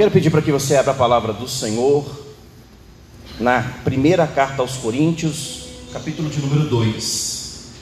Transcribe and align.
Quero 0.00 0.10
pedir 0.10 0.30
para 0.30 0.40
que 0.40 0.50
você 0.50 0.76
abra 0.76 0.92
a 0.92 0.94
palavra 0.94 1.30
do 1.30 1.46
Senhor 1.46 2.10
na 3.38 3.60
primeira 3.84 4.26
carta 4.26 4.62
aos 4.62 4.78
Coríntios, 4.78 5.66
capítulo 5.92 6.30
de 6.30 6.40
número 6.40 6.70
2. 6.70 7.74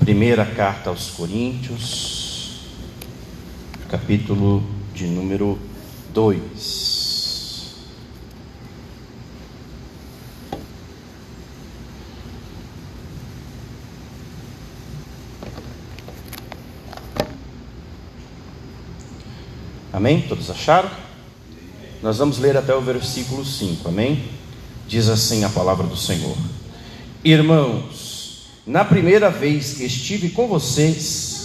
Primeira 0.00 0.46
carta 0.46 0.88
aos 0.88 1.10
Coríntios, 1.10 2.62
capítulo 3.90 4.75
de 4.96 5.06
número 5.06 5.58
2. 6.14 7.74
Amém? 19.92 20.22
Todos 20.22 20.50
acharam? 20.50 20.90
Nós 22.02 22.16
vamos 22.16 22.38
ler 22.38 22.56
até 22.56 22.74
o 22.74 22.80
versículo 22.80 23.44
5, 23.44 23.86
amém? 23.88 24.24
Diz 24.88 25.10
assim 25.10 25.44
a 25.44 25.50
palavra 25.50 25.86
do 25.86 25.96
Senhor: 25.96 26.36
Irmãos, 27.22 28.46
na 28.66 28.82
primeira 28.82 29.28
vez 29.28 29.74
que 29.74 29.84
estive 29.84 30.30
com 30.30 30.48
vocês, 30.48 31.35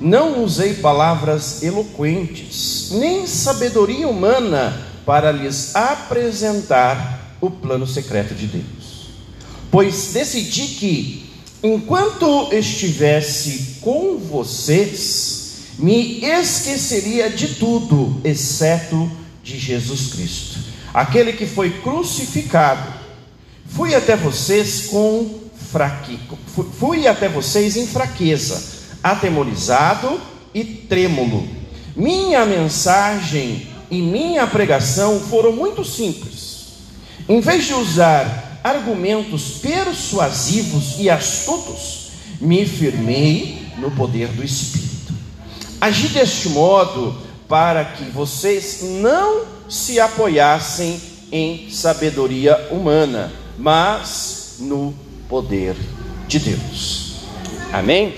não 0.00 0.42
usei 0.42 0.74
palavras 0.74 1.62
eloquentes, 1.62 2.90
nem 2.92 3.26
sabedoria 3.26 4.08
humana 4.08 4.80
para 5.06 5.30
lhes 5.30 5.74
apresentar 5.74 7.36
o 7.40 7.50
plano 7.50 7.86
secreto 7.86 8.34
de 8.34 8.46
Deus. 8.46 9.08
Pois 9.70 10.12
decidi 10.12 10.66
que, 10.74 11.30
enquanto 11.62 12.48
estivesse 12.52 13.78
com 13.80 14.18
vocês, 14.18 15.44
me 15.78 16.24
esqueceria 16.24 17.28
de 17.28 17.54
tudo, 17.56 18.20
exceto 18.24 19.10
de 19.42 19.58
Jesus 19.58 20.12
Cristo, 20.12 20.58
aquele 20.92 21.32
que 21.32 21.46
foi 21.46 21.70
crucificado. 21.80 22.92
Fui 23.66 23.94
até 23.94 24.16
vocês 24.16 24.86
com 24.86 25.40
fraque... 25.72 26.20
fui 26.78 27.08
até 27.08 27.28
vocês 27.28 27.76
em 27.76 27.86
fraqueza, 27.86 28.62
atemorizado 29.04 30.18
e 30.54 30.64
trêmulo. 30.64 31.46
Minha 31.94 32.46
mensagem 32.46 33.68
e 33.90 34.00
minha 34.00 34.46
pregação 34.46 35.20
foram 35.20 35.52
muito 35.52 35.84
simples. 35.84 36.68
Em 37.28 37.38
vez 37.38 37.66
de 37.66 37.74
usar 37.74 38.60
argumentos 38.64 39.58
persuasivos 39.60 40.94
e 40.98 41.10
astutos, 41.10 42.12
me 42.40 42.64
firmei 42.66 43.68
no 43.76 43.90
poder 43.90 44.28
do 44.28 44.42
Espírito. 44.42 45.12
Agi 45.78 46.08
deste 46.08 46.48
modo 46.48 47.14
para 47.46 47.84
que 47.84 48.04
vocês 48.04 48.80
não 49.02 49.42
se 49.68 50.00
apoiassem 50.00 50.98
em 51.30 51.68
sabedoria 51.70 52.68
humana, 52.70 53.30
mas 53.58 54.56
no 54.60 54.94
poder 55.28 55.76
de 56.26 56.38
Deus. 56.38 57.16
Amém? 57.70 58.14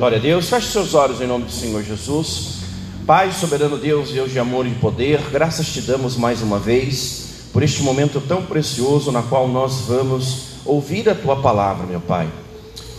Glória 0.00 0.16
a 0.16 0.20
Deus. 0.22 0.48
Feche 0.48 0.68
seus 0.68 0.94
olhos 0.94 1.20
em 1.20 1.26
nome 1.26 1.44
do 1.44 1.52
Senhor 1.52 1.84
Jesus. 1.84 2.60
Pai, 3.06 3.30
soberano 3.32 3.76
Deus, 3.76 4.08
Deus 4.08 4.32
de 4.32 4.38
amor 4.38 4.66
e 4.66 4.70
poder, 4.70 5.20
graças 5.30 5.66
te 5.66 5.82
damos 5.82 6.16
mais 6.16 6.40
uma 6.40 6.58
vez 6.58 7.50
por 7.52 7.62
este 7.62 7.82
momento 7.82 8.18
tão 8.18 8.42
precioso 8.46 9.12
na 9.12 9.20
qual 9.20 9.46
nós 9.46 9.82
vamos 9.86 10.54
ouvir 10.64 11.06
a 11.10 11.14
tua 11.14 11.42
palavra, 11.42 11.86
meu 11.86 12.00
Pai. 12.00 12.30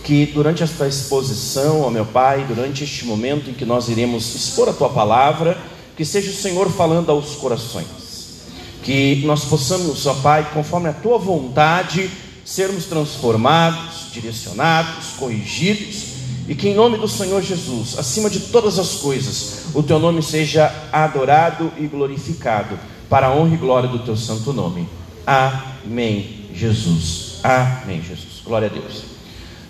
Que 0.04 0.26
durante 0.26 0.62
esta 0.62 0.86
exposição, 0.86 1.80
ó 1.80 1.90
meu 1.90 2.06
Pai, 2.06 2.44
durante 2.46 2.84
este 2.84 3.04
momento 3.04 3.50
em 3.50 3.52
que 3.52 3.64
nós 3.64 3.88
iremos 3.88 4.36
expor 4.36 4.68
a 4.68 4.72
tua 4.72 4.88
palavra, 4.88 5.58
que 5.96 6.04
seja 6.04 6.30
o 6.30 6.34
Senhor 6.34 6.70
falando 6.70 7.10
aos 7.10 7.34
corações. 7.34 8.44
Que 8.84 9.24
nós 9.26 9.44
possamos, 9.44 10.06
ó 10.06 10.14
Pai, 10.14 10.48
conforme 10.54 10.88
a 10.88 10.92
tua 10.92 11.18
vontade, 11.18 12.08
sermos 12.44 12.84
transformados, 12.84 14.12
direcionados, 14.12 15.14
corrigidos, 15.18 16.11
e 16.48 16.54
que 16.54 16.68
em 16.68 16.74
nome 16.74 16.98
do 16.98 17.08
Senhor 17.08 17.40
Jesus, 17.42 17.98
acima 17.98 18.28
de 18.28 18.40
todas 18.40 18.78
as 18.78 18.94
coisas, 18.94 19.66
o 19.74 19.82
teu 19.82 19.98
nome 19.98 20.22
seja 20.22 20.72
adorado 20.92 21.72
e 21.78 21.86
glorificado, 21.86 22.78
para 23.08 23.28
a 23.28 23.34
honra 23.34 23.54
e 23.54 23.58
glória 23.58 23.88
do 23.88 24.00
teu 24.00 24.16
santo 24.16 24.52
nome. 24.52 24.88
Amém, 25.26 26.46
Jesus. 26.54 27.40
Amém, 27.42 28.02
Jesus. 28.02 28.42
Glória 28.44 28.68
a 28.68 28.70
Deus. 28.70 29.04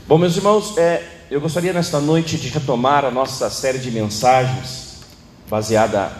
Bom, 0.06 0.16
meus 0.16 0.36
irmãos, 0.36 0.76
é, 0.78 1.02
eu 1.30 1.40
gostaria 1.40 1.72
nesta 1.72 2.00
noite 2.00 2.36
de 2.36 2.48
retomar 2.48 3.04
a 3.04 3.10
nossa 3.10 3.50
série 3.50 3.78
de 3.78 3.90
mensagens 3.90 5.00
baseada 5.48 6.12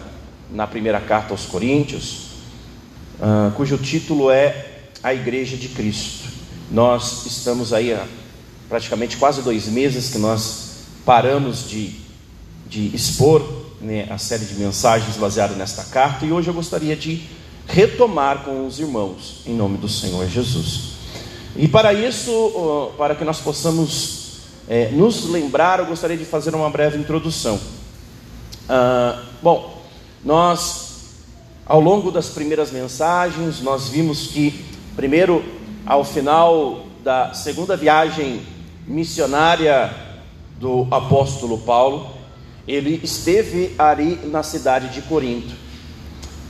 na 0.51 0.67
primeira 0.67 1.01
carta 1.01 1.33
aos 1.33 1.45
Coríntios, 1.45 2.27
uh, 3.19 3.51
cujo 3.55 3.77
título 3.77 4.29
é 4.29 4.81
A 5.01 5.13
Igreja 5.13 5.57
de 5.57 5.69
Cristo. 5.69 6.29
Nós 6.69 7.25
estamos 7.25 7.73
aí 7.73 7.93
há 7.93 8.05
praticamente 8.73 9.17
quase 9.17 9.43
dois 9.43 9.67
meses 9.67 10.09
que 10.09 10.17
nós 10.17 10.77
paramos 11.05 11.69
de, 11.69 11.93
de 12.67 12.87
expor 12.95 13.39
né, 13.79 14.07
a 14.09 14.17
série 14.17 14.45
de 14.45 14.55
mensagens 14.55 15.15
baseadas 15.15 15.55
nesta 15.55 15.83
carta 15.83 16.25
e 16.25 16.31
hoje 16.31 16.47
eu 16.47 16.55
gostaria 16.55 16.95
de 16.95 17.21
retomar 17.67 18.39
com 18.39 18.65
os 18.65 18.79
irmãos 18.79 19.43
em 19.45 19.53
nome 19.53 19.77
do 19.77 19.87
Senhor 19.87 20.27
Jesus. 20.27 20.93
E 21.55 21.67
para 21.67 21.93
isso, 21.93 22.91
para 22.97 23.13
que 23.13 23.23
nós 23.23 23.39
possamos 23.39 24.39
é, 24.67 24.89
nos 24.89 25.29
lembrar, 25.29 25.77
eu 25.77 25.85
gostaria 25.85 26.17
de 26.17 26.25
fazer 26.25 26.55
uma 26.55 26.67
breve 26.67 26.97
introdução. 26.97 27.59
Ah, 28.67 29.21
bom, 29.39 29.83
nós 30.25 31.19
ao 31.63 31.79
longo 31.79 32.09
das 32.09 32.29
primeiras 32.29 32.71
mensagens 32.71 33.61
nós 33.61 33.87
vimos 33.87 34.25
que 34.25 34.65
primeiro 34.95 35.45
ao 35.85 36.03
final 36.03 36.87
da 37.03 37.35
segunda 37.35 37.77
viagem 37.77 38.41
missionária 38.87 39.93
do 40.59 40.87
apóstolo 40.91 41.57
Paulo, 41.59 42.07
ele 42.67 42.99
esteve 43.03 43.75
ali 43.77 44.19
na 44.25 44.43
cidade 44.43 44.89
de 44.89 45.01
Corinto, 45.01 45.53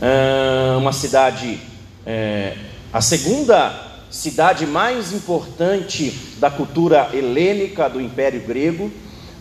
ah, 0.01 0.77
uma 0.77 0.91
cidade, 0.91 1.59
é, 2.05 2.55
a 2.91 3.01
segunda 3.01 3.91
cidade 4.09 4.65
mais 4.67 5.11
importante 5.11 6.13
da 6.37 6.51
cultura 6.51 7.09
helênica 7.13 7.89
do 7.89 7.99
Império 7.99 8.41
Grego 8.41 8.91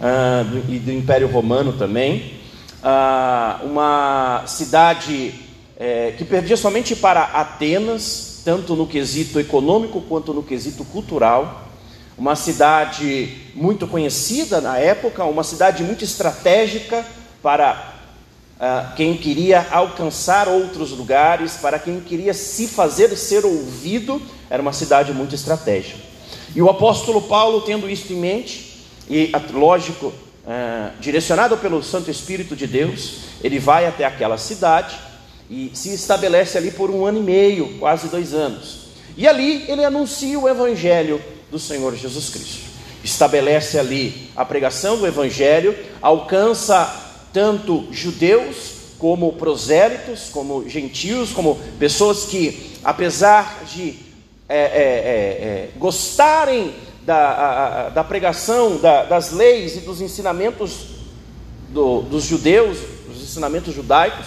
ah, 0.01 0.45
e 0.69 0.79
do 0.79 0.93
Império 0.93 1.29
Romano 1.29 1.75
também, 1.75 2.35
ah, 2.83 3.61
uma 3.65 4.45
cidade 4.47 5.35
é, 5.77 6.13
que 6.17 6.25
perdia 6.25 6.57
somente 6.57 6.95
para 6.95 7.23
Atenas, 7.23 8.41
tanto 8.45 8.75
no 8.75 8.87
quesito 8.87 9.39
econômico 9.39 10.01
quanto 10.03 10.33
no 10.33 10.43
quesito 10.43 10.85
cultural. 10.85 11.62
Uma 12.17 12.37
cidade 12.37 13.37
muito 13.55 13.87
conhecida 13.87 14.61
na 14.61 14.79
época, 14.79 15.25
uma 15.25 15.43
cidade 15.43 15.83
muito 15.83 16.05
estratégica 16.05 17.05
para 17.43 17.95
uh, 18.57 18.95
quem 18.95 19.17
queria 19.17 19.67
alcançar 19.71 20.47
outros 20.47 20.91
lugares, 20.91 21.57
para 21.57 21.79
quem 21.79 22.01
queria 22.01 22.35
se 22.35 22.69
fazer 22.69 23.17
ser 23.17 23.45
ouvido, 23.45 24.21
era 24.51 24.61
uma 24.61 24.73
cidade 24.73 25.13
muito 25.13 25.35
estratégica. 25.35 25.99
E 26.55 26.61
o 26.61 26.69
apóstolo 26.69 27.23
Paulo, 27.23 27.63
tendo 27.63 27.89
isso 27.89 28.13
em 28.13 28.17
mente, 28.17 28.85
e 29.09 29.33
lógico, 29.53 30.07
uh, 30.07 30.93
direcionado 31.01 31.57
pelo 31.57 31.83
Santo 31.83 32.11
Espírito 32.11 32.55
de 32.55 32.67
Deus, 32.67 33.23
ele 33.43 33.59
vai 33.59 33.87
até 33.87 34.05
aquela 34.05 34.37
cidade 34.37 34.97
e 35.51 35.71
se 35.75 35.93
estabelece 35.95 36.57
ali 36.57 36.71
por 36.71 36.91
um 36.91 37.05
ano 37.05 37.19
e 37.19 37.23
meio, 37.23 37.79
quase 37.79 38.09
dois 38.09 38.33
anos. 38.33 38.83
E 39.17 39.27
ali 39.27 39.65
ele 39.69 39.85
anuncia 39.85 40.39
o 40.39 40.49
Evangelho 40.49 41.21
do 41.53 41.59
Senhor 41.59 41.95
Jesus 41.95 42.31
Cristo. 42.31 42.61
Estabelece 43.05 43.79
ali 43.79 44.31
a 44.35 44.43
pregação 44.43 44.97
do 44.97 45.07
Evangelho, 45.07 45.77
alcança 46.01 47.21
tanto 47.31 47.87
judeus 47.93 48.73
como 48.99 49.35
prosélitos, 49.35 50.31
como 50.31 50.67
gentios, 50.67 51.31
como 51.31 51.61
pessoas 51.79 52.25
que, 52.25 52.73
apesar 52.83 53.65
de 53.67 53.99
é, 54.49 54.59
é, 54.59 54.63
é, 54.63 54.65
é 54.65 55.71
gostarem 55.77 56.73
da, 57.05 57.87
a, 57.87 57.89
da 57.91 58.03
pregação, 58.03 58.79
da, 58.79 59.05
das 59.05 59.31
leis 59.33 59.77
e 59.77 59.81
dos 59.81 60.01
ensinamentos 60.01 60.87
do, 61.69 62.01
dos 62.01 62.25
judeus, 62.25 62.79
dos 63.07 63.23
ensinamentos 63.23 63.75
judaicos, 63.75 64.27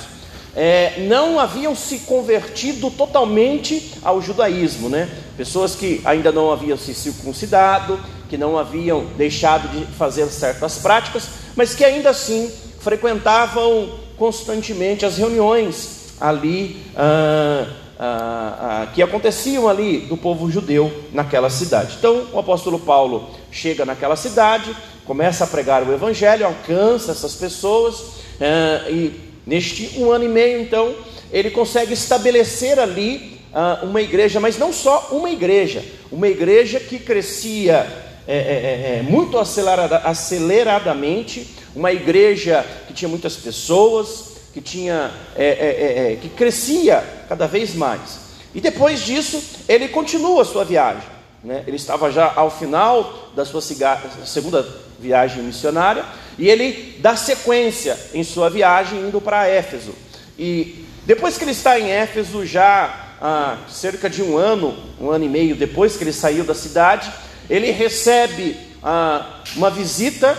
é, 0.55 1.05
não 1.07 1.39
haviam 1.39 1.75
se 1.75 1.99
convertido 1.99 2.91
totalmente 2.91 3.93
ao 4.03 4.21
judaísmo, 4.21 4.89
né? 4.89 5.09
Pessoas 5.37 5.75
que 5.75 6.01
ainda 6.05 6.31
não 6.31 6.51
haviam 6.51 6.77
se 6.77 6.93
circuncidado, 6.93 7.99
que 8.29 8.37
não 8.37 8.57
haviam 8.57 9.05
deixado 9.17 9.67
de 9.69 9.85
fazer 9.93 10.27
certas 10.27 10.77
práticas, 10.77 11.27
mas 11.55 11.75
que 11.75 11.83
ainda 11.83 12.09
assim 12.09 12.51
frequentavam 12.79 13.89
constantemente 14.17 15.05
as 15.05 15.17
reuniões 15.17 16.13
ali 16.19 16.81
ah, 16.95 17.67
ah, 17.99 18.57
ah, 18.59 18.87
que 18.93 19.01
aconteciam 19.01 19.67
ali 19.67 19.99
do 19.99 20.15
povo 20.15 20.49
judeu 20.49 20.91
naquela 21.11 21.49
cidade. 21.49 21.95
Então 21.97 22.27
o 22.31 22.39
apóstolo 22.39 22.79
Paulo 22.79 23.29
chega 23.51 23.85
naquela 23.85 24.15
cidade, 24.15 24.75
começa 25.05 25.43
a 25.43 25.47
pregar 25.47 25.83
o 25.83 25.93
evangelho, 25.93 26.45
alcança 26.45 27.11
essas 27.11 27.35
pessoas 27.35 28.03
ah, 28.39 28.89
e 28.89 29.19
neste 29.45 29.99
um 29.99 30.11
ano 30.11 30.25
e 30.25 30.29
meio 30.29 30.61
então 30.61 30.95
ele 31.31 31.51
consegue 31.51 31.93
estabelecer 31.93 32.79
ali 32.79 33.34
uma 33.83 34.01
igreja, 34.01 34.39
mas 34.39 34.57
não 34.57 34.73
só 34.73 35.09
uma 35.11 35.29
igreja, 35.29 35.83
uma 36.11 36.27
igreja 36.27 36.79
que 36.79 36.99
crescia 36.99 37.87
é, 38.27 38.35
é, 38.35 38.37
é, 38.37 38.99
é 38.99 39.01
muito 39.03 39.37
acelerada, 39.37 39.97
aceleradamente, 39.99 41.55
uma 41.75 41.91
igreja 41.91 42.65
que 42.87 42.93
tinha 42.93 43.07
muitas 43.07 43.35
pessoas, 43.35 44.35
que 44.53 44.61
tinha, 44.61 45.11
é, 45.35 46.13
é, 46.13 46.17
que 46.21 46.29
crescia 46.29 47.03
cada 47.29 47.45
vez 47.45 47.75
mais. 47.75 48.19
E 48.53 48.61
depois 48.61 49.01
disso, 49.01 49.41
ele 49.67 49.89
continua 49.89 50.41
a 50.41 50.45
sua 50.45 50.63
viagem. 50.63 51.07
Né? 51.43 51.63
Ele 51.67 51.75
estava 51.75 52.11
já 52.11 52.33
ao 52.35 52.49
final 52.49 53.31
da 53.35 53.45
sua 53.45 53.61
segunda 53.61 54.65
viagem 54.99 55.43
missionária 55.43 56.03
e 56.39 56.49
ele 56.49 56.97
dá 56.99 57.15
sequência 57.15 57.97
em 58.13 58.23
sua 58.23 58.49
viagem 58.49 58.99
indo 59.01 59.21
para 59.21 59.47
Éfeso. 59.47 59.93
E 60.39 60.85
depois 61.05 61.37
que 61.37 61.43
ele 61.43 61.51
está 61.51 61.79
em 61.79 61.91
Éfeso, 61.91 62.45
já 62.45 63.04
há 63.21 63.57
cerca 63.69 64.09
de 64.09 64.21
um 64.21 64.37
ano, 64.37 64.75
um 64.99 65.09
ano 65.09 65.25
e 65.25 65.29
meio 65.29 65.55
depois 65.55 65.95
que 65.95 66.03
ele 66.03 66.13
saiu 66.13 66.43
da 66.43 66.53
cidade, 66.53 67.11
ele 67.49 67.71
recebe 67.71 68.57
ah, 68.83 69.41
uma 69.55 69.69
visita 69.69 70.37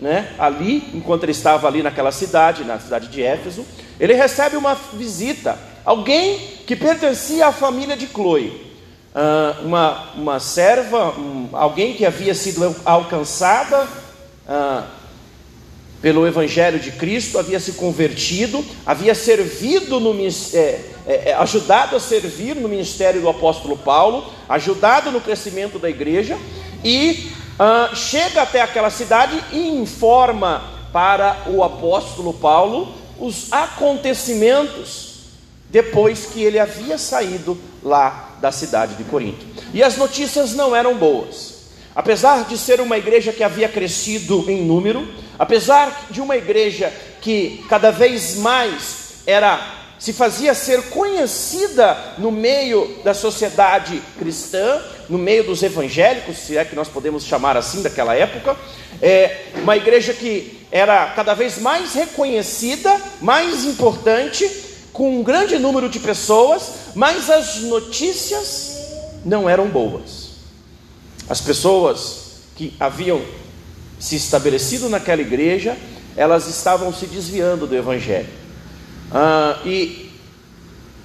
né, 0.00 0.32
ali, 0.38 0.90
enquanto 0.94 1.24
ele 1.24 1.32
estava 1.32 1.66
ali 1.66 1.82
naquela 1.82 2.12
cidade, 2.12 2.64
na 2.64 2.78
cidade 2.78 3.08
de 3.08 3.22
Éfeso, 3.22 3.64
ele 3.98 4.12
recebe 4.12 4.56
uma 4.56 4.74
visita, 4.74 5.58
alguém 5.84 6.38
que 6.66 6.76
pertencia 6.76 7.46
à 7.46 7.52
família 7.52 7.96
de 7.96 8.06
Chloe, 8.06 8.66
uh, 9.14 9.64
uma, 9.64 10.12
uma 10.14 10.40
serva, 10.40 11.18
um, 11.18 11.48
alguém 11.52 11.94
que 11.94 12.04
havia 12.04 12.34
sido 12.34 12.76
alcançada 12.84 13.84
uh, 14.46 14.84
pelo 16.02 16.26
Evangelho 16.26 16.78
de 16.78 16.92
Cristo, 16.92 17.38
havia 17.38 17.58
se 17.58 17.72
convertido, 17.72 18.62
havia 18.84 19.14
servido 19.14 19.98
no 19.98 20.14
é, 20.54 20.80
é, 21.06 21.32
ajudado 21.34 21.96
a 21.96 22.00
servir 22.00 22.56
no 22.56 22.68
ministério 22.68 23.20
do 23.20 23.28
apóstolo 23.28 23.76
Paulo, 23.76 24.24
ajudado 24.48 25.10
no 25.12 25.20
crescimento 25.20 25.78
da 25.78 25.88
igreja 25.88 26.36
e 26.84 27.30
uh, 27.60 27.94
chega 27.94 28.42
até 28.42 28.60
aquela 28.60 28.90
cidade 28.90 29.40
e 29.52 29.68
informa 29.68 30.62
para 30.92 31.44
o 31.46 31.62
apóstolo 31.62 32.34
Paulo 32.34 32.92
os 33.18 33.52
acontecimentos 33.52 35.14
depois 35.70 36.26
que 36.26 36.42
ele 36.42 36.58
havia 36.58 36.98
saído 36.98 37.58
lá 37.82 38.36
da 38.40 38.52
cidade 38.52 38.94
de 38.94 39.04
Corinto. 39.04 39.44
E 39.72 39.82
as 39.82 39.96
notícias 39.96 40.54
não 40.54 40.74
eram 40.74 40.96
boas. 40.96 41.56
Apesar 41.94 42.44
de 42.44 42.58
ser 42.58 42.80
uma 42.80 42.98
igreja 42.98 43.32
que 43.32 43.42
havia 43.42 43.68
crescido 43.68 44.44
em 44.50 44.62
número, 44.62 45.08
apesar 45.38 46.06
de 46.10 46.20
uma 46.20 46.36
igreja 46.36 46.92
que 47.20 47.64
cada 47.68 47.90
vez 47.90 48.36
mais 48.36 49.22
era 49.26 49.85
se 49.98 50.12
fazia 50.12 50.54
ser 50.54 50.90
conhecida 50.90 51.96
no 52.18 52.30
meio 52.30 52.98
da 53.02 53.14
sociedade 53.14 54.02
cristã, 54.18 54.80
no 55.08 55.18
meio 55.18 55.44
dos 55.44 55.62
evangélicos, 55.62 56.38
se 56.38 56.56
é 56.56 56.64
que 56.64 56.76
nós 56.76 56.88
podemos 56.88 57.24
chamar 57.24 57.56
assim 57.56 57.82
daquela 57.82 58.14
época, 58.14 58.56
é 59.00 59.46
uma 59.56 59.76
igreja 59.76 60.12
que 60.12 60.66
era 60.70 61.12
cada 61.14 61.34
vez 61.34 61.58
mais 61.58 61.94
reconhecida, 61.94 63.00
mais 63.20 63.64
importante, 63.64 64.48
com 64.92 65.18
um 65.18 65.22
grande 65.22 65.58
número 65.58 65.88
de 65.88 66.00
pessoas, 66.00 66.70
mas 66.94 67.30
as 67.30 67.56
notícias 67.62 68.76
não 69.24 69.48
eram 69.48 69.68
boas. 69.68 70.30
As 71.28 71.40
pessoas 71.40 72.26
que 72.56 72.74
haviam 72.78 73.22
se 73.98 74.16
estabelecido 74.16 74.88
naquela 74.88 75.20
igreja, 75.20 75.76
elas 76.16 76.46
estavam 76.48 76.92
se 76.92 77.06
desviando 77.06 77.66
do 77.66 77.76
evangelho. 77.76 78.45
Ah, 79.12 79.60
e 79.64 80.10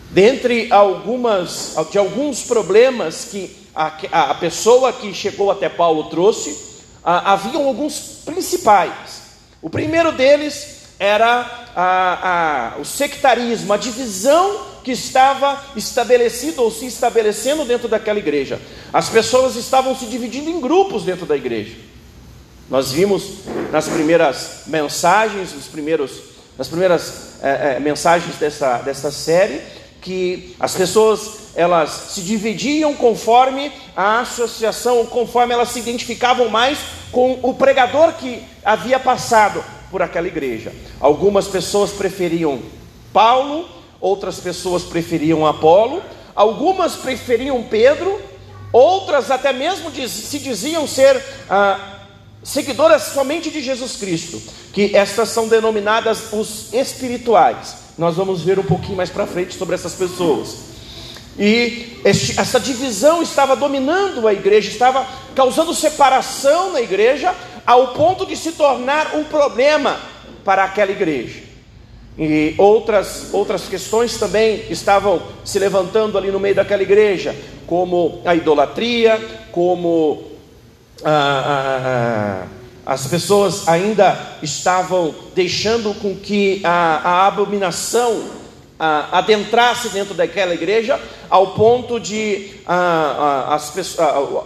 dentre 0.10 0.72
algumas 0.72 1.76
de 1.92 1.98
alguns 1.98 2.44
problemas 2.44 3.26
que 3.26 3.56
a, 3.74 4.32
a 4.32 4.36
pessoa 4.36 4.92
que 4.92 5.14
chegou 5.14 5.50
até 5.52 5.70
Paulo 5.70 6.06
trouxe, 6.06 6.58
ah, 7.04 7.34
haviam 7.34 7.66
alguns 7.66 8.22
principais. 8.26 9.22
O 9.62 9.70
primeiro 9.70 10.12
deles 10.12 10.82
era 11.00 11.70
a, 11.76 12.74
a, 12.76 12.80
o 12.80 12.86
sectarismo, 12.86 13.74
a 13.74 13.78
divisão 13.78 14.72
que 14.84 14.92
estava 14.92 15.64
estabelecida 15.76 16.62
ou 16.62 16.72
se 16.72 16.86
estabelecendo 16.86 17.66
dentro 17.66 17.88
daquela 17.88 18.20
igreja. 18.20 18.60
As 18.92 19.10
pessoas 19.10 19.56
estavam 19.56 19.96
se 19.96 20.06
dividindo 20.06 20.50
em 20.50 20.60
grupos 20.60 21.04
dentro 21.04 21.26
da 21.26 21.36
igreja. 21.36 21.76
Nós 22.70 22.92
vimos 22.92 23.24
nas 23.72 23.88
primeiras 23.88 24.64
mensagens, 24.68 25.54
nos 25.54 25.66
primeiros, 25.66 26.12
nas 26.58 26.68
primeiras 26.68 27.40
é, 27.42 27.76
é, 27.76 27.80
mensagens 27.80 28.36
dessa, 28.36 28.78
dessa 28.80 29.12
série, 29.12 29.62
que 30.02 30.56
as 30.60 30.74
pessoas 30.74 31.42
elas 31.56 31.90
se 32.12 32.22
dividiam 32.22 32.94
conforme 32.96 33.72
a 33.96 34.22
associação, 34.22 35.06
conforme 35.06 35.54
elas 35.54 35.70
se 35.70 35.80
identificavam 35.80 36.50
mais 36.50 36.78
com 37.12 37.40
o 37.44 37.54
pregador 37.54 38.14
que 38.14 38.44
havia 38.64 39.00
passado 39.00 39.64
por 39.90 40.02
aquela 40.02 40.28
igreja. 40.28 40.72
Algumas 41.00 41.48
pessoas 41.48 41.92
preferiam 41.92 42.62
Paulo, 43.12 43.68
outras 44.00 44.40
pessoas 44.40 44.84
preferiam 44.84 45.46
Apolo, 45.46 46.02
algumas 46.34 46.96
preferiam 46.96 47.62
Pedro, 47.64 48.20
outras 48.72 49.30
até 49.30 49.52
mesmo 49.52 49.92
se 49.92 50.40
diziam 50.40 50.88
ser 50.88 51.22
ah, 51.50 51.91
seguidoras 52.44 53.04
somente 53.14 53.50
de 53.50 53.62
Jesus 53.62 53.96
Cristo, 53.96 54.42
que 54.74 54.96
estas 54.96 55.30
são 55.30 55.48
denominadas 55.48 56.34
os 56.34 56.74
espirituais. 56.74 57.76
Nós 57.98 58.16
vamos 58.16 58.42
ver 58.42 58.58
um 58.58 58.64
pouquinho 58.64 58.98
mais 58.98 59.10
para 59.10 59.28
frente 59.28 59.56
sobre 59.56 59.76
essas 59.76 59.94
pessoas. 59.94 60.72
E 61.38 62.00
este, 62.04 62.40
essa 62.40 62.60
divisão 62.60 63.22
estava 63.22 63.56
dominando 63.56 64.28
a 64.28 64.34
igreja, 64.34 64.70
estava 64.70 65.08
causando 65.36 65.74
separação 65.74 66.72
na 66.72 66.82
igreja, 66.82 67.34
ao 67.66 67.90
ponto 67.90 68.26
de 68.26 68.36
se 68.36 68.54
tornar 68.54 69.16
um 69.16 69.24
problema 69.24 70.00
para 70.44 70.64
aquela 70.64 70.92
igreja. 70.92 71.52
E 72.18 72.54
outras, 72.58 73.30
outras 73.32 73.68
questões 73.68 74.18
também 74.18 74.66
estavam 74.70 75.22
se 75.46 75.58
levantando 75.58 76.18
ali 76.18 76.30
no 76.30 76.40
meio 76.40 76.56
daquela 76.56 76.84
igreja, 76.84 77.36
como 77.66 78.22
a 78.26 78.36
idolatria, 78.36 79.20
como 79.52 80.31
as 82.86 83.08
pessoas 83.08 83.68
ainda 83.68 84.18
estavam 84.42 85.14
deixando 85.36 85.94
com 85.96 86.16
que 86.16 86.62
a, 86.64 87.02
a 87.04 87.28
abominação 87.28 88.42
adentrasse 89.12 89.90
dentro 89.90 90.16
daquela 90.16 90.56
igreja, 90.56 91.00
ao 91.30 91.52
ponto 91.52 92.00
de 92.00 92.52
as, 92.66 93.96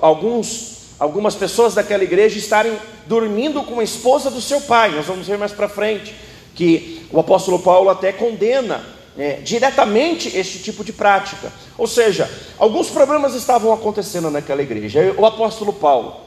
alguns, 0.02 0.96
algumas 1.00 1.36
pessoas 1.36 1.74
daquela 1.74 2.04
igreja 2.04 2.38
estarem 2.38 2.78
dormindo 3.08 3.64
com 3.64 3.80
a 3.80 3.84
esposa 3.84 4.30
do 4.30 4.42
seu 4.42 4.60
pai. 4.62 4.92
Nós 4.92 5.06
vamos 5.06 5.28
ver 5.28 5.38
mais 5.38 5.54
para 5.54 5.70
frente 5.70 6.14
que 6.54 7.08
o 7.12 7.20
apóstolo 7.20 7.60
Paulo 7.60 7.90
até 7.90 8.12
condena 8.12 8.84
é, 9.18 9.34
diretamente 9.36 10.36
este 10.38 10.60
tipo 10.60 10.84
de 10.84 10.92
prática. 10.92 11.52
Ou 11.78 11.88
seja, 11.88 12.30
alguns 12.58 12.90
problemas 12.90 13.34
estavam 13.34 13.72
acontecendo 13.72 14.30
naquela 14.30 14.62
igreja. 14.62 15.16
O 15.18 15.26
apóstolo 15.26 15.72
Paulo, 15.72 16.25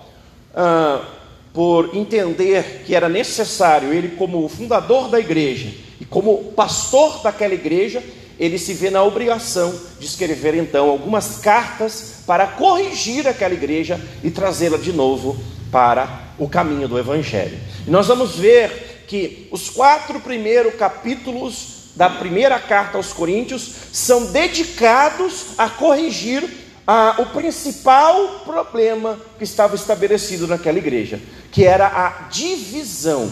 ah, 0.55 1.03
por 1.53 1.95
entender 1.95 2.83
que 2.87 2.95
era 2.95 3.09
necessário, 3.09 3.93
ele, 3.93 4.17
como 4.17 4.49
fundador 4.49 5.09
da 5.09 5.19
igreja 5.19 5.73
e 6.01 6.05
como 6.05 6.53
pastor 6.53 7.23
daquela 7.23 7.55
igreja, 7.55 8.03
ele 8.39 8.59
se 8.59 8.73
vê 8.73 8.91
na 8.91 9.03
obrigação 9.03 9.75
de 9.99 10.07
escrever 10.07 10.55
então 10.55 10.89
algumas 10.89 11.39
cartas 11.39 12.23
para 12.27 12.47
corrigir 12.47 13.27
aquela 13.27 13.55
igreja 13.55 14.01
e 14.23 14.31
trazê-la 14.31 14.79
de 14.79 14.93
novo 14.93 15.37
para 15.73 16.29
o 16.39 16.49
caminho 16.49 16.87
do 16.87 16.99
Evangelho. 16.99 17.59
E 17.87 17.91
nós 17.91 18.07
vamos 18.07 18.37
ver 18.37 19.05
que 19.09 19.49
os 19.51 19.69
quatro 19.69 20.21
primeiros 20.21 20.75
capítulos 20.75 21.79
da 21.97 22.09
primeira 22.09 22.61
carta 22.61 22.97
aos 22.97 23.13
Coríntios 23.13 23.73
são 23.93 24.27
dedicados 24.27 25.47
a 25.59 25.69
corrigir 25.69 26.49
ah, 26.91 27.17
o 27.19 27.27
principal 27.27 28.41
problema 28.47 29.21
que 29.37 29.45
estava 29.45 29.75
estabelecido 29.75 30.47
naquela 30.47 30.79
igreja, 30.79 31.21
que 31.53 31.67
era 31.67 31.87
a 31.87 32.29
divisão, 32.31 33.31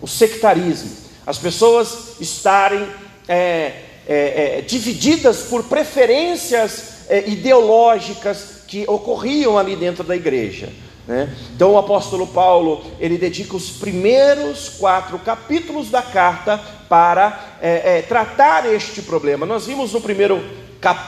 o 0.00 0.06
sectarismo, 0.06 0.92
as 1.26 1.36
pessoas 1.36 2.20
estarem 2.20 2.86
é, 3.26 3.72
é, 4.06 4.58
é, 4.58 4.60
divididas 4.60 5.42
por 5.42 5.64
preferências 5.64 7.06
é, 7.08 7.28
ideológicas 7.28 8.62
que 8.68 8.84
ocorriam 8.86 9.58
ali 9.58 9.74
dentro 9.74 10.04
da 10.04 10.14
igreja. 10.14 10.72
Né? 11.06 11.34
Então 11.54 11.72
o 11.72 11.78
apóstolo 11.78 12.28
Paulo 12.28 12.84
ele 13.00 13.18
dedica 13.18 13.56
os 13.56 13.70
primeiros 13.70 14.68
quatro 14.68 15.18
capítulos 15.18 15.90
da 15.90 16.02
carta 16.02 16.58
para 16.88 17.56
é, 17.60 17.98
é, 17.98 18.02
tratar 18.02 18.72
este 18.72 19.02
problema. 19.02 19.44
Nós 19.44 19.66
vimos 19.66 19.92
no 19.92 20.00
primeiro, 20.00 20.42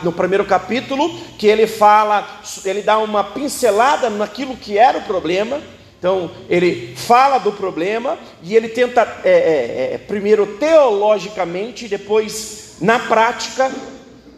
no 0.03 0.13
primeiro 0.13 0.45
capítulo 0.45 1.13
que 1.39 1.47
ele 1.47 1.67
fala, 1.67 2.41
ele 2.65 2.83
dá 2.83 2.99
uma 2.99 3.25
pincelada 3.25 4.09
naquilo 4.09 4.57
que 4.57 4.79
era 4.79 4.99
o 4.99 5.03
problema. 5.03 5.61
Então 5.99 6.31
ele 6.49 6.95
fala 6.97 7.39
do 7.39 7.53
problema 7.53 8.19
e 8.43 8.55
ele 8.55 8.69
tenta 8.69 9.21
é, 9.25 9.31
é, 9.31 9.95
é 9.95 9.99
primeiro 9.99 10.47
teologicamente, 10.59 11.89
depois 11.89 12.77
na 12.81 12.99
prática, 12.99 13.71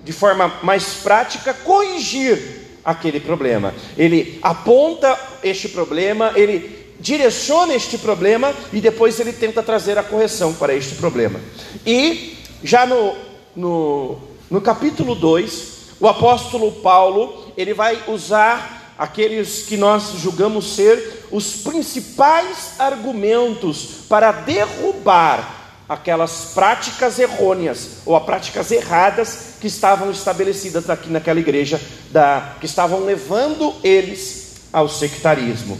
de 0.04 0.12
forma 0.12 0.60
mais 0.62 0.94
prática, 1.02 1.52
corrigir 1.52 2.66
aquele 2.84 3.18
problema. 3.18 3.74
Ele 3.98 4.38
aponta 4.40 5.18
este 5.42 5.68
problema, 5.68 6.32
ele 6.36 6.94
direciona 7.00 7.74
este 7.74 7.98
problema 7.98 8.54
e 8.72 8.80
depois 8.80 9.18
ele 9.18 9.32
tenta 9.32 9.62
trazer 9.62 9.98
a 9.98 10.02
correção 10.02 10.54
para 10.54 10.74
este 10.74 10.94
problema. 10.94 11.40
E 11.84 12.38
já 12.62 12.86
no, 12.86 13.14
no, 13.54 14.18
no 14.50 14.60
capítulo 14.60 15.14
2, 15.14 15.76
o 15.98 16.06
apóstolo 16.06 16.70
Paulo, 16.72 17.52
ele 17.56 17.74
vai 17.74 18.02
usar 18.08 18.94
aqueles 18.98 19.64
que 19.64 19.76
nós 19.76 20.12
julgamos 20.18 20.74
ser 20.74 21.26
os 21.30 21.56
principais 21.56 22.78
argumentos 22.78 24.04
para 24.08 24.32
derrubar 24.32 25.84
aquelas 25.88 26.52
práticas 26.54 27.18
errôneas 27.18 27.98
ou 28.04 28.16
as 28.16 28.24
práticas 28.24 28.70
erradas 28.70 29.54
que 29.60 29.66
estavam 29.66 30.10
estabelecidas 30.10 30.88
aqui 30.90 31.10
naquela 31.10 31.40
igreja, 31.40 31.80
da, 32.10 32.56
que 32.60 32.66
estavam 32.66 33.04
levando 33.04 33.74
eles 33.82 34.54
ao 34.72 34.88
sectarismo. 34.88 35.78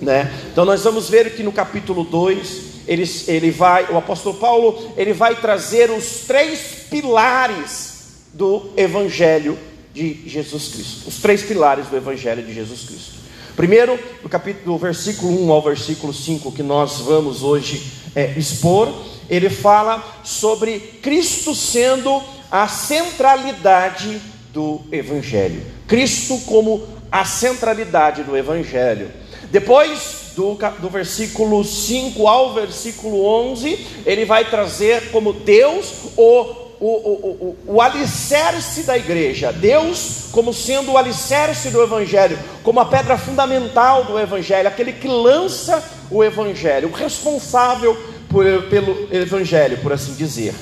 Né? 0.00 0.32
Então 0.52 0.64
nós 0.64 0.82
vamos 0.84 1.08
ver 1.08 1.34
que 1.34 1.42
no 1.42 1.52
capítulo 1.52 2.04
2 2.04 2.73
ele, 2.86 3.04
ele 3.26 3.50
vai, 3.50 3.90
o 3.90 3.96
apóstolo 3.96 4.36
Paulo 4.36 4.92
ele 4.96 5.12
vai 5.12 5.36
trazer 5.36 5.90
os 5.90 6.20
três 6.26 6.86
pilares 6.90 7.94
do 8.32 8.70
Evangelho 8.76 9.58
de 9.92 10.28
Jesus 10.28 10.68
Cristo. 10.68 11.08
Os 11.08 11.18
três 11.18 11.42
pilares 11.42 11.86
do 11.86 11.96
Evangelho 11.96 12.42
de 12.42 12.52
Jesus 12.52 12.82
Cristo. 12.82 13.14
Primeiro, 13.56 13.98
no 14.22 14.28
capítulo 14.28 14.74
do 14.74 14.78
versículo 14.78 15.44
1 15.44 15.52
ao 15.52 15.62
versículo 15.62 16.12
5, 16.12 16.50
que 16.52 16.62
nós 16.62 16.98
vamos 16.98 17.42
hoje 17.44 17.92
é, 18.14 18.32
expor, 18.36 18.92
ele 19.30 19.48
fala 19.48 20.02
sobre 20.24 20.80
Cristo 21.00 21.54
sendo 21.54 22.20
a 22.50 22.66
centralidade 22.66 24.20
do 24.52 24.80
Evangelho. 24.90 25.64
Cristo 25.86 26.38
como 26.46 26.86
a 27.10 27.24
centralidade 27.24 28.24
do 28.24 28.36
Evangelho. 28.36 29.10
Depois 29.54 30.32
do, 30.34 30.58
do 30.80 30.90
versículo 30.90 31.62
5 31.62 32.26
ao 32.26 32.54
versículo 32.54 33.24
11, 33.24 33.86
ele 34.04 34.24
vai 34.24 34.50
trazer 34.50 35.12
como 35.12 35.32
Deus 35.32 35.92
o 36.16 36.64
o, 36.80 36.88
o, 36.88 37.56
o, 37.68 37.74
o, 37.76 37.80
alicerce 37.80 38.82
da 38.82 38.98
igreja, 38.98 39.52
Deus 39.52 40.26
como 40.32 40.52
sendo 40.52 40.90
o 40.90 40.98
alicerce 40.98 41.70
do 41.70 41.80
Evangelho, 41.80 42.36
como 42.64 42.80
a 42.80 42.84
pedra 42.84 43.16
fundamental 43.16 44.04
do 44.04 44.18
Evangelho, 44.18 44.66
aquele 44.66 44.92
que 44.92 45.06
lança 45.06 45.82
o 46.10 46.22
Evangelho, 46.22 46.88
o 46.88 46.92
responsável 46.92 47.96
por, 48.28 48.44
pelo 48.64 49.08
Evangelho, 49.10 49.78
por 49.78 49.92
assim 49.92 50.14
dizer. 50.14 50.52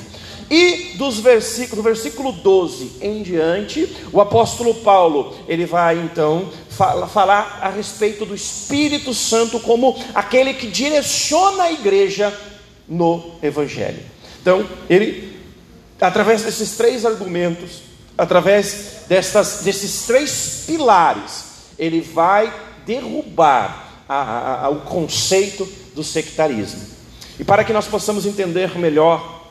E 0.49 0.93
dos 0.97 1.19
versículos, 1.19 1.77
do 1.77 1.83
versículo 1.83 2.31
12 2.31 2.97
em 3.01 3.23
diante, 3.23 3.91
o 4.11 4.21
apóstolo 4.21 4.75
Paulo, 4.75 5.33
ele 5.47 5.65
vai 5.65 5.97
então 5.97 6.47
fala, 6.75 7.07
falar 7.07 7.59
a 7.61 7.69
respeito 7.69 8.25
do 8.25 8.35
Espírito 8.35 9.13
Santo 9.13 9.59
como 9.59 9.97
aquele 10.13 10.53
que 10.53 10.67
direciona 10.67 11.63
a 11.63 11.71
igreja 11.71 12.33
no 12.87 13.35
Evangelho. 13.41 14.01
Então, 14.41 14.67
ele, 14.89 15.39
através 15.99 16.43
desses 16.43 16.75
três 16.75 17.05
argumentos, 17.05 17.83
através 18.17 19.03
desses 19.07 20.03
três 20.05 20.63
pilares, 20.67 21.45
ele 21.77 22.01
vai 22.01 22.53
derrubar 22.85 24.03
a, 24.07 24.15
a, 24.15 24.65
a, 24.65 24.69
o 24.69 24.81
conceito 24.81 25.67
do 25.95 26.03
sectarismo. 26.03 26.81
E 27.39 27.43
para 27.43 27.63
que 27.63 27.73
nós 27.73 27.87
possamos 27.87 28.25
entender 28.25 28.77
melhor 28.77 29.49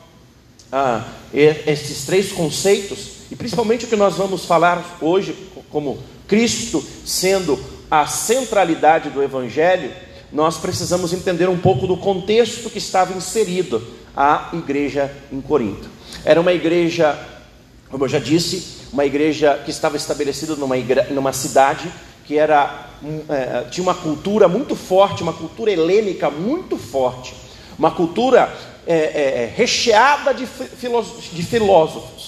ah, 0.71 1.05
esses 1.33 2.05
três 2.05 2.31
conceitos, 2.31 3.13
e 3.31 3.35
principalmente 3.35 3.85
o 3.85 3.87
que 3.87 3.95
nós 3.95 4.15
vamos 4.15 4.45
falar 4.45 4.97
hoje, 5.01 5.35
como 5.69 5.99
Cristo 6.33 6.83
sendo 7.05 7.63
a 7.91 8.07
centralidade 8.07 9.11
do 9.11 9.21
Evangelho, 9.21 9.91
nós 10.31 10.57
precisamos 10.57 11.13
entender 11.13 11.47
um 11.47 11.59
pouco 11.59 11.85
do 11.85 11.95
contexto 11.95 12.71
que 12.71 12.79
estava 12.79 13.15
inserido 13.15 13.83
a 14.17 14.49
igreja 14.51 15.15
em 15.31 15.39
Corinto. 15.39 15.87
Era 16.25 16.41
uma 16.41 16.51
igreja, 16.51 17.15
como 17.87 18.05
eu 18.05 18.09
já 18.09 18.17
disse, 18.17 18.87
uma 18.91 19.05
igreja 19.05 19.61
que 19.63 19.69
estava 19.69 19.95
estabelecida 19.95 20.55
numa, 20.55 20.75
igre... 20.75 21.03
numa 21.11 21.31
cidade 21.33 21.87
que 22.25 22.35
era, 22.35 22.89
é, 23.29 23.65
tinha 23.69 23.83
uma 23.83 23.93
cultura 23.93 24.47
muito 24.47 24.75
forte, 24.75 25.21
uma 25.21 25.33
cultura 25.33 25.69
helênica 25.69 26.31
muito 26.31 26.77
forte 26.77 27.35
uma 27.77 27.91
cultura 27.91 28.55
é, 28.85 28.95
é, 28.95 29.43
é, 29.43 29.53
recheada 29.55 30.33
de, 30.33 30.45
de 30.45 31.43
filósofos, 31.43 32.22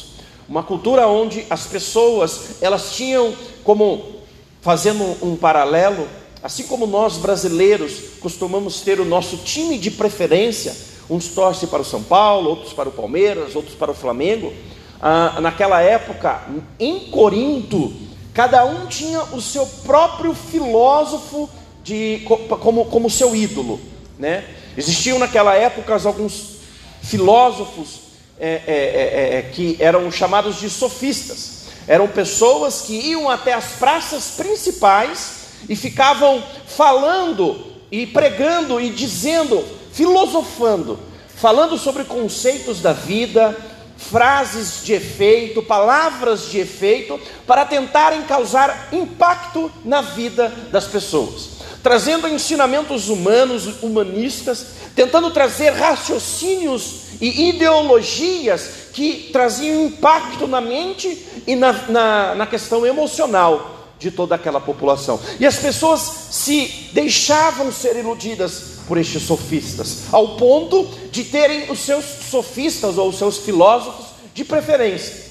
uma 0.47 0.63
cultura 0.63 1.07
onde 1.07 1.45
as 1.49 1.65
pessoas 1.65 2.61
elas 2.61 2.93
tinham 2.93 3.33
como 3.63 4.15
fazendo 4.61 5.03
um 5.21 5.35
paralelo, 5.35 6.07
assim 6.41 6.63
como 6.63 6.87
nós 6.87 7.17
brasileiros 7.17 8.15
costumamos 8.19 8.81
ter 8.81 8.99
o 8.99 9.05
nosso 9.05 9.37
time 9.37 9.77
de 9.77 9.91
preferência, 9.91 10.75
uns 11.09 11.29
torcem 11.29 11.69
para 11.69 11.81
o 11.81 11.85
São 11.85 12.01
Paulo, 12.01 12.49
outros 12.49 12.73
para 12.73 12.89
o 12.89 12.91
Palmeiras, 12.91 13.55
outros 13.55 13.75
para 13.75 13.91
o 13.91 13.95
Flamengo. 13.95 14.53
Ah, 15.01 15.39
naquela 15.41 15.81
época, 15.81 16.43
em 16.79 17.11
Corinto, 17.11 17.93
cada 18.33 18.65
um 18.65 18.87
tinha 18.87 19.21
o 19.33 19.41
seu 19.41 19.65
próprio 19.85 20.33
filósofo 20.33 21.49
de, 21.83 22.23
como, 22.59 22.85
como 22.85 23.09
seu 23.09 23.35
ídolo, 23.35 23.79
né? 24.17 24.43
Existiam 24.75 25.19
naquela 25.19 25.53
época 25.55 25.95
alguns 26.05 26.55
filósofos 27.01 28.04
é, 28.39 28.61
é, 28.67 29.35
é, 29.35 29.37
é, 29.37 29.41
que 29.43 29.77
eram 29.79 30.11
chamados 30.11 30.59
de 30.59 30.69
sofistas. 30.69 31.65
Eram 31.87 32.07
pessoas 32.07 32.81
que 32.81 32.93
iam 32.93 33.29
até 33.29 33.53
as 33.53 33.73
praças 33.73 34.31
principais 34.31 35.45
e 35.69 35.75
ficavam 35.75 36.43
falando 36.67 37.73
e 37.91 38.05
pregando 38.07 38.81
e 38.81 38.89
dizendo, 38.89 39.63
filosofando, 39.93 40.99
falando 41.35 41.77
sobre 41.77 42.03
conceitos 42.03 42.81
da 42.81 42.91
vida, 42.91 43.55
frases 43.97 44.83
de 44.83 44.93
efeito, 44.93 45.61
palavras 45.61 46.49
de 46.49 46.59
efeito, 46.59 47.19
para 47.47 47.65
tentarem 47.65 48.23
causar 48.23 48.89
impacto 48.91 49.71
na 49.83 50.01
vida 50.01 50.49
das 50.71 50.85
pessoas 50.85 51.54
trazendo 51.85 52.27
ensinamentos 52.27 53.09
humanos, 53.09 53.83
humanistas, 53.83 54.65
tentando 54.95 55.29
trazer 55.29 55.69
raciocínios 55.69 57.11
e 57.21 57.49
ideologias 57.49 58.67
que 58.91 59.29
traziam 59.31 59.85
impacto 59.85 60.47
na 60.47 60.59
mente 60.59 61.27
e 61.45 61.55
na, 61.55 61.73
na, 61.87 62.33
na 62.33 62.47
questão 62.47 62.87
emocional 62.87 63.93
de 63.99 64.09
toda 64.09 64.33
aquela 64.33 64.59
população. 64.59 65.19
E 65.39 65.45
as 65.45 65.57
pessoas 65.57 66.01
se 66.31 66.89
deixavam 66.91 67.71
ser 67.71 67.95
iludidas 67.97 68.79
por 68.87 68.97
estes 68.97 69.21
sofistas, 69.21 70.11
ao 70.11 70.37
ponto 70.37 70.89
de 71.11 71.23
terem 71.25 71.69
os 71.69 71.77
seus 71.77 72.03
sofistas 72.31 72.97
ou 72.97 73.09
os 73.09 73.17
seus 73.19 73.37
filósofos 73.37 74.07
de 74.33 74.43
preferência. 74.43 75.23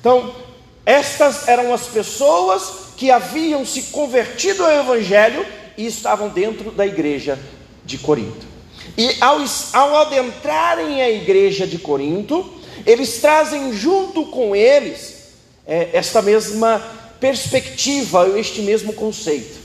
Então, 0.00 0.34
estas 0.84 1.48
eram 1.48 1.72
as 1.72 1.86
pessoas 1.86 2.92
que 2.94 3.10
haviam 3.10 3.64
se 3.64 3.84
convertido 3.84 4.62
ao 4.62 4.70
Evangelho 4.70 5.63
e 5.76 5.86
estavam 5.86 6.28
dentro 6.28 6.70
da 6.70 6.86
igreja 6.86 7.38
de 7.84 7.98
Corinto. 7.98 8.46
E 8.96 9.16
ao, 9.20 9.38
ao 9.72 9.96
adentrarem 9.96 11.02
a 11.02 11.10
igreja 11.10 11.66
de 11.66 11.78
Corinto, 11.78 12.52
eles 12.86 13.18
trazem 13.20 13.72
junto 13.72 14.26
com 14.26 14.54
eles 14.54 15.32
é, 15.66 15.90
esta 15.92 16.20
mesma 16.20 16.82
perspectiva, 17.20 18.38
este 18.38 18.62
mesmo 18.62 18.92
conceito. 18.92 19.58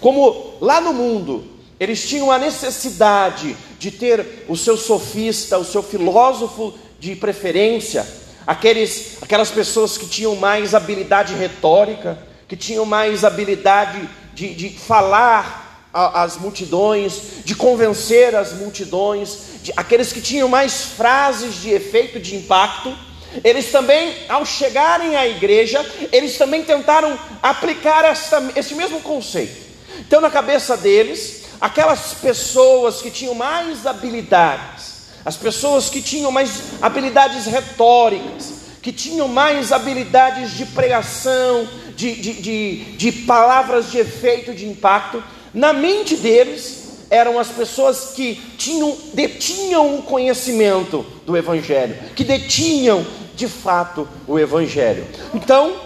Como 0.00 0.54
lá 0.60 0.80
no 0.80 0.92
mundo 0.92 1.56
eles 1.78 2.08
tinham 2.08 2.30
a 2.30 2.38
necessidade 2.38 3.54
de 3.78 3.90
ter 3.90 4.44
o 4.48 4.56
seu 4.56 4.76
sofista, 4.76 5.58
o 5.58 5.64
seu 5.64 5.82
filósofo 5.82 6.74
de 6.98 7.14
preferência, 7.14 8.06
aqueles, 8.46 9.18
aquelas 9.20 9.50
pessoas 9.50 9.98
que 9.98 10.06
tinham 10.06 10.34
mais 10.36 10.74
habilidade 10.74 11.34
retórica, 11.34 12.18
que 12.48 12.56
tinham 12.56 12.86
mais 12.86 13.24
habilidade 13.24 14.08
de, 14.36 14.54
de 14.54 14.68
falar 14.78 15.88
às 15.92 16.36
multidões, 16.36 17.42
de 17.42 17.54
convencer 17.54 18.34
as 18.34 18.52
multidões, 18.52 19.38
de, 19.62 19.72
aqueles 19.74 20.12
que 20.12 20.20
tinham 20.20 20.46
mais 20.46 20.82
frases 20.82 21.54
de 21.54 21.70
efeito, 21.70 22.20
de 22.20 22.36
impacto, 22.36 22.94
eles 23.42 23.72
também, 23.72 24.14
ao 24.28 24.44
chegarem 24.44 25.16
à 25.16 25.26
igreja, 25.26 25.84
eles 26.12 26.36
também 26.36 26.62
tentaram 26.62 27.18
aplicar 27.42 28.04
essa, 28.04 28.52
esse 28.54 28.74
mesmo 28.74 29.00
conceito, 29.00 29.56
Então, 30.00 30.20
na 30.20 30.30
cabeça 30.30 30.76
deles, 30.76 31.44
aquelas 31.58 32.12
pessoas 32.12 33.00
que 33.00 33.10
tinham 33.10 33.34
mais 33.34 33.86
habilidades, 33.86 34.96
as 35.24 35.36
pessoas 35.36 35.88
que 35.88 36.02
tinham 36.02 36.30
mais 36.30 36.50
habilidades 36.82 37.46
retóricas, 37.46 38.54
que 38.82 38.92
tinham 38.92 39.26
mais 39.28 39.72
habilidades 39.72 40.52
de 40.52 40.66
pregação, 40.66 41.66
de, 41.96 42.14
de, 42.14 42.32
de, 42.34 42.76
de 42.96 43.12
palavras 43.12 43.90
de 43.90 43.98
efeito, 43.98 44.54
de 44.54 44.66
impacto, 44.66 45.22
na 45.52 45.72
mente 45.72 46.14
deles 46.16 47.06
eram 47.08 47.38
as 47.38 47.48
pessoas 47.48 48.12
que 48.14 48.34
tinham, 48.58 48.96
detinham 49.14 49.98
o 49.98 50.02
conhecimento 50.02 51.04
do 51.24 51.36
Evangelho, 51.36 51.96
que 52.14 52.24
detinham 52.24 53.06
de 53.34 53.48
fato 53.48 54.08
o 54.26 54.38
Evangelho. 54.38 55.06
Então, 55.34 55.76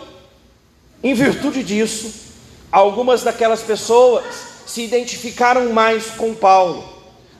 em 1.02 1.14
virtude 1.14 1.62
disso, 1.62 2.12
algumas 2.72 3.22
daquelas 3.22 3.62
pessoas 3.62 4.24
se 4.66 4.82
identificaram 4.82 5.72
mais 5.72 6.06
com 6.06 6.34
Paulo, 6.34 6.84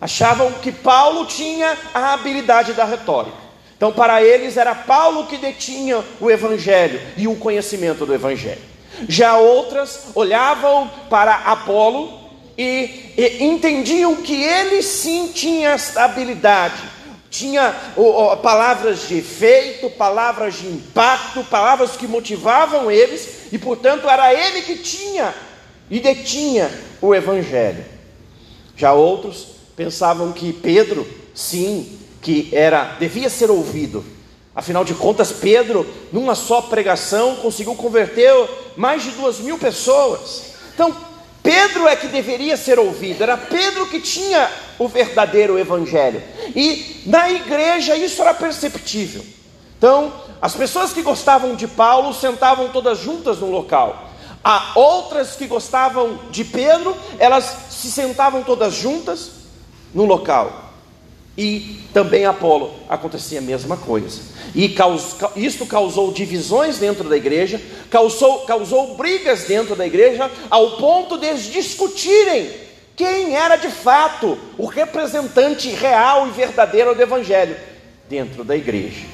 achavam 0.00 0.52
que 0.52 0.72
Paulo 0.72 1.26
tinha 1.26 1.76
a 1.92 2.14
habilidade 2.14 2.72
da 2.72 2.84
retórica. 2.84 3.49
Então, 3.80 3.90
para 3.90 4.22
eles, 4.22 4.58
era 4.58 4.74
Paulo 4.74 5.26
que 5.26 5.38
detinha 5.38 6.04
o 6.20 6.30
Evangelho 6.30 7.00
e 7.16 7.26
o 7.26 7.34
conhecimento 7.34 8.04
do 8.04 8.12
Evangelho. 8.12 8.60
Já 9.08 9.38
outras 9.38 10.08
olhavam 10.14 10.86
para 11.08 11.34
Apolo 11.34 12.12
e, 12.58 13.14
e 13.16 13.42
entendiam 13.42 14.16
que 14.16 14.34
ele 14.34 14.82
sim 14.82 15.28
tinha 15.28 15.70
essa 15.70 16.04
habilidade, 16.04 16.76
tinha 17.30 17.74
palavras 18.42 19.08
de 19.08 19.16
efeito, 19.16 19.88
palavras 19.88 20.58
de 20.58 20.66
impacto, 20.66 21.42
palavras 21.44 21.92
que 21.92 22.06
motivavam 22.06 22.90
eles, 22.90 23.46
e 23.50 23.56
portanto 23.56 24.06
era 24.06 24.34
ele 24.34 24.60
que 24.60 24.76
tinha 24.76 25.32
e 25.90 26.00
detinha 26.00 26.70
o 27.00 27.14
Evangelho. 27.14 27.82
Já 28.76 28.92
outros 28.92 29.46
pensavam 29.74 30.32
que 30.32 30.52
Pedro, 30.52 31.08
sim, 31.34 31.98
que 32.20 32.48
era 32.52 32.96
devia 32.98 33.30
ser 33.30 33.50
ouvido. 33.50 34.04
Afinal 34.54 34.84
de 34.84 34.94
contas, 34.94 35.32
Pedro, 35.32 35.86
numa 36.12 36.34
só 36.34 36.60
pregação, 36.62 37.36
conseguiu 37.36 37.74
converter 37.74 38.32
mais 38.76 39.02
de 39.02 39.10
duas 39.12 39.38
mil 39.38 39.58
pessoas. 39.58 40.52
Então, 40.74 40.94
Pedro 41.42 41.86
é 41.86 41.96
que 41.96 42.08
deveria 42.08 42.56
ser 42.56 42.78
ouvido, 42.78 43.22
era 43.22 43.36
Pedro 43.36 43.86
que 43.86 44.00
tinha 44.00 44.50
o 44.78 44.88
verdadeiro 44.88 45.58
evangelho. 45.58 46.22
E 46.54 47.02
na 47.06 47.30
igreja 47.30 47.96
isso 47.96 48.20
era 48.20 48.34
perceptível. 48.34 49.24
Então, 49.78 50.12
as 50.42 50.54
pessoas 50.54 50.92
que 50.92 51.02
gostavam 51.02 51.54
de 51.54 51.66
Paulo 51.66 52.12
sentavam 52.12 52.68
todas 52.68 52.98
juntas 52.98 53.38
no 53.38 53.50
local. 53.50 54.10
Há 54.42 54.72
outras 54.74 55.36
que 55.36 55.46
gostavam 55.46 56.18
de 56.30 56.44
Pedro, 56.44 56.96
elas 57.18 57.44
se 57.70 57.90
sentavam 57.90 58.42
todas 58.42 58.74
juntas 58.74 59.30
no 59.94 60.04
local. 60.04 60.69
E 61.36 61.80
também 61.94 62.24
Apolo 62.26 62.74
acontecia 62.88 63.38
a 63.38 63.42
mesma 63.42 63.76
coisa. 63.76 64.20
E 64.54 64.68
caus, 64.70 65.16
isso 65.36 65.64
causou 65.66 66.12
divisões 66.12 66.78
dentro 66.78 67.08
da 67.08 67.16
igreja, 67.16 67.60
causou, 67.88 68.40
causou 68.40 68.96
brigas 68.96 69.44
dentro 69.44 69.76
da 69.76 69.86
igreja, 69.86 70.30
ao 70.50 70.76
ponto 70.76 71.16
de 71.16 71.26
eles 71.26 71.44
discutirem 71.44 72.50
quem 72.96 73.34
era 73.34 73.56
de 73.56 73.70
fato 73.70 74.36
o 74.58 74.66
representante 74.66 75.70
real 75.70 76.28
e 76.28 76.32
verdadeiro 76.32 76.94
do 76.94 77.02
Evangelho 77.02 77.56
dentro 78.08 78.44
da 78.44 78.56
igreja. 78.56 79.06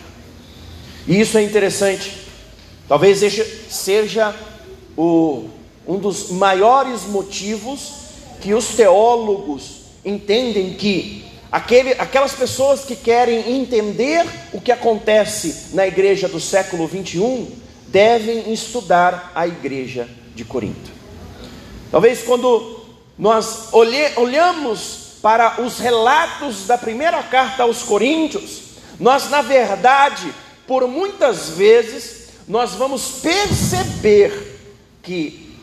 E 1.07 1.21
isso 1.21 1.39
é 1.39 1.43
interessante. 1.43 2.27
Talvez 2.89 3.21
seja 3.69 4.35
o, 4.97 5.49
um 5.87 5.99
dos 5.99 6.31
maiores 6.31 7.03
motivos 7.03 7.93
que 8.41 8.55
os 8.55 8.69
teólogos 8.69 9.83
entendem 10.05 10.75
que 10.75 11.26
Aquele, 11.57 11.93
aquelas 11.93 12.35
pessoas 12.35 12.85
que 12.85 12.95
querem 12.95 13.57
entender 13.57 14.27
o 14.53 14.61
que 14.61 14.71
acontece 14.71 15.69
na 15.73 15.87
igreja 15.87 16.29
do 16.29 16.39
século 16.39 16.87
21 16.87 17.51
devem 17.89 18.53
estudar 18.53 19.33
a 19.35 19.49
igreja 19.49 20.07
de 20.35 20.45
Corinto. 20.45 20.91
Talvez 21.91 22.23
quando 22.23 22.85
nós 23.19 23.69
olhe, 23.73 23.97
olhamos 24.17 25.17
para 25.23 25.63
os 25.63 25.79
relatos 25.79 26.67
da 26.67 26.77
primeira 26.77 27.23
carta 27.23 27.63
aos 27.63 27.83
Coríntios, 27.83 28.61
nós 29.01 29.31
na 29.31 29.41
verdade, 29.41 30.31
por 30.67 30.87
muitas 30.87 31.49
vezes, 31.49 32.29
nós 32.47 32.73
vamos 32.73 33.13
perceber 33.23 34.61
que, 35.03 35.57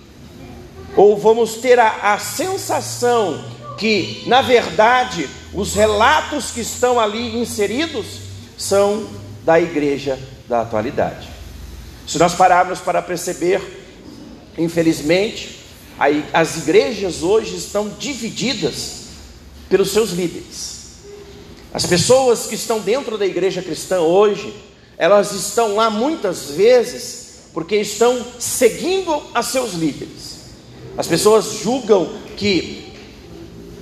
ou 0.98 1.16
vamos 1.16 1.58
ter 1.58 1.78
a, 1.78 2.14
a 2.14 2.18
sensação 2.18 3.46
que, 3.78 4.24
na 4.26 4.42
verdade, 4.42 5.30
os 5.54 5.74
relatos 5.74 6.52
que 6.52 6.62
estão 6.62 7.00
ali 7.00 7.40
inseridos 7.40 8.06
são 8.58 9.08
da 9.44 9.60
igreja 9.60 10.18
da 10.48 10.62
atualidade. 10.62 11.30
Se 12.08 12.18
nós 12.18 12.34
pararmos 12.34 12.80
para 12.80 13.02
perceber, 13.02 13.62
infelizmente, 14.58 15.60
as 16.34 16.58
igrejas 16.58 17.22
hoje 17.22 17.56
estão 17.56 17.90
divididas 17.90 19.04
pelos 19.70 19.92
seus 19.92 20.12
líderes. 20.12 20.74
As 21.74 21.86
pessoas 21.86 22.48
que 22.48 22.56
estão 22.56 22.80
dentro 22.80 23.18
da 23.18 23.26
igreja 23.26 23.62
cristã 23.62 24.00
hoje, 24.00 24.54
elas 24.98 25.32
estão 25.32 25.76
lá 25.76 25.90
muitas 25.90 26.52
vezes 26.52 27.24
porque 27.54 27.76
estão 27.76 28.26
seguindo 28.40 29.22
a 29.34 29.44
seus 29.44 29.74
líderes. 29.74 30.34
As 30.98 31.08
pessoas 31.08 31.60
julgam 31.64 32.12
que 32.38 32.92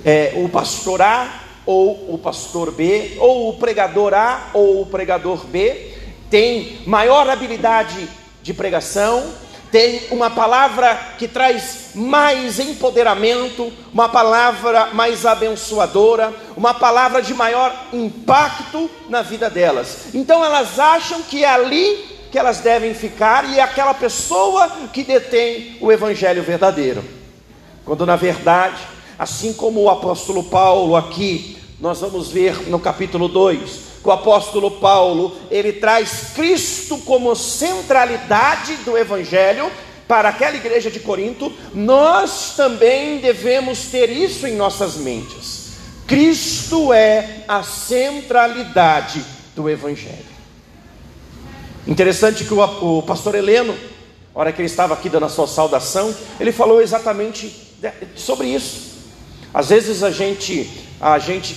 é, 0.04 0.32
o 0.36 0.48
pastor 0.48 1.00
A 1.02 1.41
ou 1.64 2.14
o 2.14 2.18
pastor 2.18 2.72
B, 2.72 3.16
ou 3.18 3.50
o 3.50 3.54
pregador 3.54 4.14
A 4.14 4.50
ou 4.52 4.82
o 4.82 4.86
pregador 4.86 5.44
B, 5.46 5.92
tem 6.30 6.80
maior 6.86 7.28
habilidade 7.28 8.08
de 8.42 8.54
pregação, 8.54 9.22
tem 9.70 10.02
uma 10.10 10.28
palavra 10.28 10.94
que 11.18 11.26
traz 11.26 11.92
mais 11.94 12.58
empoderamento, 12.58 13.72
uma 13.92 14.08
palavra 14.08 14.88
mais 14.92 15.24
abençoadora, 15.24 16.32
uma 16.56 16.74
palavra 16.74 17.22
de 17.22 17.32
maior 17.32 17.74
impacto 17.92 18.90
na 19.08 19.22
vida 19.22 19.48
delas. 19.48 20.08
Então 20.12 20.44
elas 20.44 20.78
acham 20.78 21.22
que 21.22 21.44
é 21.44 21.48
ali 21.48 22.12
que 22.30 22.38
elas 22.38 22.58
devem 22.60 22.94
ficar 22.94 23.48
e 23.50 23.58
é 23.58 23.62
aquela 23.62 23.94
pessoa 23.94 24.68
que 24.92 25.02
detém 25.02 25.76
o 25.80 25.92
evangelho 25.92 26.42
verdadeiro. 26.42 27.04
Quando 27.84 28.06
na 28.06 28.16
verdade 28.16 28.91
Assim 29.22 29.52
como 29.52 29.82
o 29.82 29.88
apóstolo 29.88 30.42
Paulo 30.42 30.96
aqui, 30.96 31.56
nós 31.80 32.00
vamos 32.00 32.32
ver 32.32 32.68
no 32.68 32.80
capítulo 32.80 33.28
2, 33.28 33.60
que 34.02 34.08
o 34.08 34.10
apóstolo 34.10 34.68
Paulo, 34.68 35.36
ele 35.48 35.74
traz 35.74 36.32
Cristo 36.34 36.98
como 36.98 37.36
centralidade 37.36 38.74
do 38.78 38.98
evangelho 38.98 39.70
para 40.08 40.30
aquela 40.30 40.56
igreja 40.56 40.90
de 40.90 40.98
Corinto, 40.98 41.52
nós 41.72 42.54
também 42.56 43.18
devemos 43.18 43.82
ter 43.92 44.10
isso 44.10 44.44
em 44.44 44.56
nossas 44.56 44.96
mentes. 44.96 45.74
Cristo 46.04 46.92
é 46.92 47.44
a 47.46 47.62
centralidade 47.62 49.24
do 49.54 49.70
evangelho. 49.70 50.32
Interessante 51.86 52.44
que 52.44 52.52
o, 52.52 52.98
o 52.98 53.02
pastor 53.04 53.36
Heleno, 53.36 53.72
na 54.34 54.40
hora 54.40 54.52
que 54.52 54.60
ele 54.60 54.66
estava 54.66 54.94
aqui 54.94 55.08
dando 55.08 55.26
a 55.26 55.28
sua 55.28 55.46
saudação, 55.46 56.12
ele 56.40 56.50
falou 56.50 56.82
exatamente 56.82 57.70
sobre 58.16 58.48
isso. 58.48 58.91
Às 59.52 59.68
vezes 59.68 60.02
a 60.02 60.10
gente, 60.10 60.70
a 61.00 61.18
gente 61.18 61.56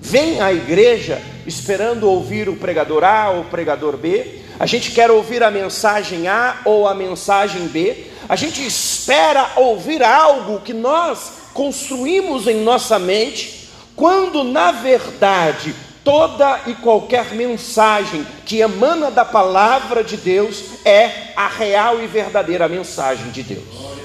vem 0.00 0.40
à 0.40 0.52
igreja 0.52 1.20
esperando 1.46 2.08
ouvir 2.08 2.48
o 2.48 2.56
pregador 2.56 3.04
A 3.04 3.30
ou 3.30 3.40
o 3.42 3.44
pregador 3.46 3.96
B, 3.96 4.40
a 4.58 4.66
gente 4.66 4.92
quer 4.92 5.10
ouvir 5.10 5.42
a 5.42 5.50
mensagem 5.50 6.28
A 6.28 6.60
ou 6.64 6.86
a 6.86 6.94
mensagem 6.94 7.66
B, 7.66 8.06
a 8.28 8.36
gente 8.36 8.64
espera 8.64 9.52
ouvir 9.56 10.02
algo 10.02 10.60
que 10.60 10.72
nós 10.72 11.32
construímos 11.52 12.46
em 12.46 12.62
nossa 12.62 12.98
mente, 12.98 13.68
quando 13.96 14.44
na 14.44 14.72
verdade 14.72 15.74
toda 16.04 16.60
e 16.66 16.74
qualquer 16.74 17.32
mensagem 17.32 18.26
que 18.44 18.60
emana 18.60 19.10
da 19.10 19.24
palavra 19.24 20.04
de 20.04 20.16
Deus 20.16 20.62
é 20.84 21.32
a 21.34 21.48
real 21.48 22.02
e 22.02 22.06
verdadeira 22.06 22.68
mensagem 22.68 23.30
de 23.30 23.42
Deus. 23.42 24.03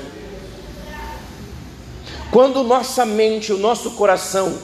Quando 2.32 2.64
nossa 2.64 3.06
mente, 3.06 3.52
o 3.52 3.58
nosso 3.58 3.92
coração 3.92 4.58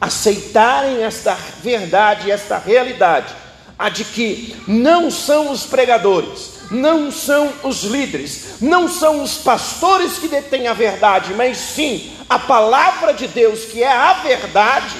aceitarem 0.00 1.02
esta 1.02 1.34
verdade, 1.62 2.30
esta 2.30 2.58
realidade, 2.58 3.34
a 3.78 3.88
de 3.88 4.04
que 4.04 4.56
não 4.66 5.10
são 5.10 5.50
os 5.50 5.64
pregadores, 5.64 6.52
não 6.70 7.10
são 7.10 7.52
os 7.62 7.82
líderes, 7.84 8.60
não 8.60 8.88
são 8.88 9.22
os 9.22 9.36
pastores 9.38 10.18
que 10.18 10.28
detêm 10.28 10.66
a 10.66 10.72
verdade, 10.72 11.34
mas 11.34 11.58
sim 11.58 12.12
a 12.28 12.38
palavra 12.38 13.12
de 13.12 13.28
Deus, 13.28 13.64
que 13.66 13.82
é 13.82 13.92
a 13.92 14.14
verdade, 14.14 14.96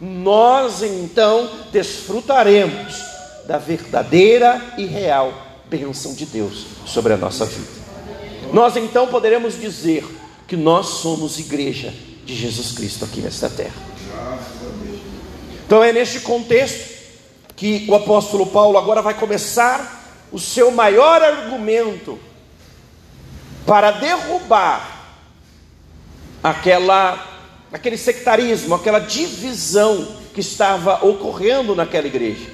nós 0.00 0.82
então 0.82 1.50
desfrutaremos 1.72 2.94
da 3.46 3.58
verdadeira 3.58 4.74
e 4.78 4.86
real 4.86 5.32
bênção 5.66 6.14
de 6.14 6.26
Deus 6.26 6.66
sobre 6.86 7.12
a 7.12 7.16
nossa 7.16 7.44
vida. 7.44 7.84
Nós 8.52 8.76
então 8.76 9.08
poderemos 9.08 9.60
dizer 9.60 10.06
que 10.46 10.56
nós 10.56 10.86
somos 10.86 11.38
igreja 11.38 11.92
de 12.24 12.34
Jesus 12.34 12.72
Cristo 12.72 13.04
aqui 13.04 13.20
nesta 13.20 13.48
terra. 13.48 13.82
Então 15.66 15.82
é 15.82 15.92
neste 15.92 16.20
contexto 16.20 16.94
que 17.56 17.86
o 17.88 17.94
apóstolo 17.94 18.46
Paulo 18.46 18.76
agora 18.76 19.00
vai 19.00 19.14
começar 19.14 20.26
o 20.30 20.38
seu 20.38 20.70
maior 20.70 21.22
argumento 21.22 22.18
para 23.66 23.92
derrubar 23.92 25.16
aquela 26.42 27.30
aquele 27.72 27.98
sectarismo, 27.98 28.74
aquela 28.74 29.00
divisão 29.00 30.16
que 30.32 30.40
estava 30.40 31.04
ocorrendo 31.04 31.74
naquela 31.74 32.06
igreja. 32.06 32.46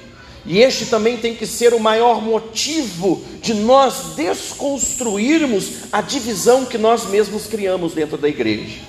E 0.45 0.59
este 0.59 0.87
também 0.87 1.17
tem 1.17 1.35
que 1.35 1.45
ser 1.45 1.73
o 1.73 1.79
maior 1.79 2.21
motivo 2.21 3.23
de 3.41 3.53
nós 3.53 4.15
desconstruirmos 4.15 5.83
a 5.91 6.01
divisão 6.01 6.65
que 6.65 6.77
nós 6.77 7.05
mesmos 7.05 7.45
criamos 7.45 7.93
dentro 7.93 8.17
da 8.17 8.27
igreja. 8.27 8.79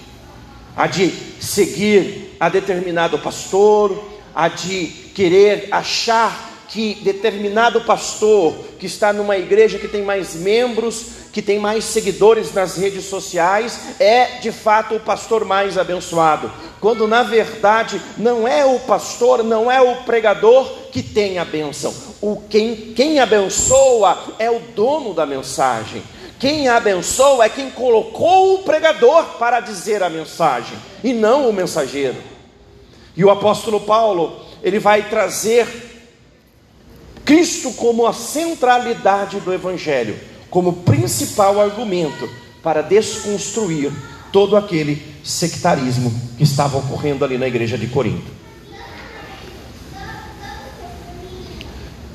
A 0.75 0.87
de 0.87 1.13
seguir 1.41 2.37
a 2.41 2.49
determinado 2.49 3.19
pastor, 3.19 4.03
a 4.35 4.49
de 4.49 4.87
querer 5.15 5.69
achar 5.71 6.51
que 6.69 6.95
determinado 7.03 7.83
pastor 7.83 8.55
que 8.79 8.87
está 8.87 9.13
numa 9.13 9.37
igreja 9.37 9.79
que 9.79 9.87
tem 9.87 10.03
mais 10.03 10.35
membros, 10.35 11.22
que 11.33 11.41
tem 11.41 11.59
mais 11.59 11.85
seguidores 11.85 12.53
nas 12.53 12.77
redes 12.77 13.07
sociais, 13.07 13.97
é 13.99 14.39
de 14.41 14.53
fato 14.53 14.95
o 14.95 15.01
pastor 15.01 15.45
mais 15.45 15.79
abençoado, 15.79 16.53
quando 16.79 17.09
na 17.09 17.23
verdade 17.23 18.01
não 18.19 18.47
é 18.47 18.65
o 18.67 18.79
pastor, 18.81 19.43
não 19.43 19.71
é 19.71 19.81
o 19.81 20.03
pregador 20.03 20.69
que 20.93 21.03
tem 21.03 21.39
a 21.39 21.45
bênção. 21.45 21.95
O 22.21 22.37
quem, 22.49 22.93
quem 22.95 23.19
abençoa 23.19 24.35
é 24.39 24.51
o 24.51 24.61
dono 24.61 25.15
da 25.15 25.25
mensagem. 25.25 26.03
Quem 26.39 26.69
abençoa 26.69 27.45
é 27.45 27.49
quem 27.49 27.71
colocou 27.71 28.55
o 28.55 28.63
pregador 28.65 29.25
para 29.39 29.61
dizer 29.61 30.03
a 30.03 30.11
mensagem, 30.11 30.77
e 31.03 31.15
não 31.15 31.49
o 31.49 31.53
mensageiro. 31.53 32.17
E 33.17 33.25
o 33.25 33.31
apóstolo 33.31 33.81
Paulo, 33.81 34.45
ele 34.63 34.81
vai 34.81 35.09
trazer 35.09 35.67
Cristo 37.25 37.73
como 37.75 38.07
a 38.07 38.13
centralidade 38.13 39.39
do 39.39 39.53
Evangelho, 39.55 40.19
como 40.53 40.75
principal 40.75 41.59
argumento 41.59 42.29
para 42.63 42.83
desconstruir 42.83 43.91
todo 44.31 44.55
aquele 44.55 45.03
sectarismo 45.25 46.13
que 46.37 46.45
estava 46.45 46.77
ocorrendo 46.77 47.25
ali 47.25 47.39
na 47.39 47.49
igreja 47.49 47.79
de 47.79 47.87
Corinto. 47.87 48.31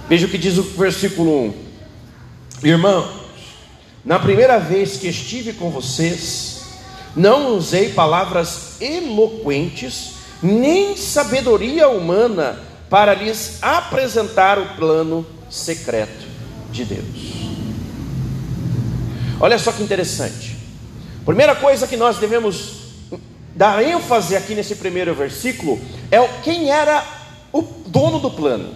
Veja 0.08 0.28
o 0.28 0.30
que 0.30 0.38
diz 0.38 0.56
o 0.60 0.64
versículo 0.64 1.48
1: 1.48 1.54
Irmãos, 2.64 3.10
na 4.06 4.20
primeira 4.20 4.60
vez 4.60 4.98
que 4.98 5.08
estive 5.08 5.54
com 5.54 5.72
vocês, 5.72 6.62
não 7.16 7.58
usei 7.58 7.90
palavras 7.90 8.80
eloquentes, 8.80 10.14
nem 10.44 10.96
sabedoria 10.96 11.90
humana 11.90 12.62
para 12.88 13.16
lhes 13.16 13.58
apresentar 13.64 14.60
o 14.60 14.76
plano 14.76 15.26
secreto 15.50 16.28
de 16.72 16.86
Deus. 16.86 17.37
Olha 19.40 19.60
só 19.60 19.72
que 19.72 19.84
interessante. 19.84 20.56
Primeira 21.26 21.56
coisa 21.56 21.88
que 21.88 21.98
nós 21.98 22.18
devemos 22.18 22.88
dar 23.56 23.84
ênfase 23.84 24.36
aqui 24.36 24.56
nesse 24.56 24.76
primeiro 24.76 25.14
versículo 25.14 25.80
é 26.12 26.26
quem 26.44 26.70
era 26.72 27.06
o 27.52 27.62
dono 27.62 28.20
do 28.20 28.32
plano. 28.32 28.74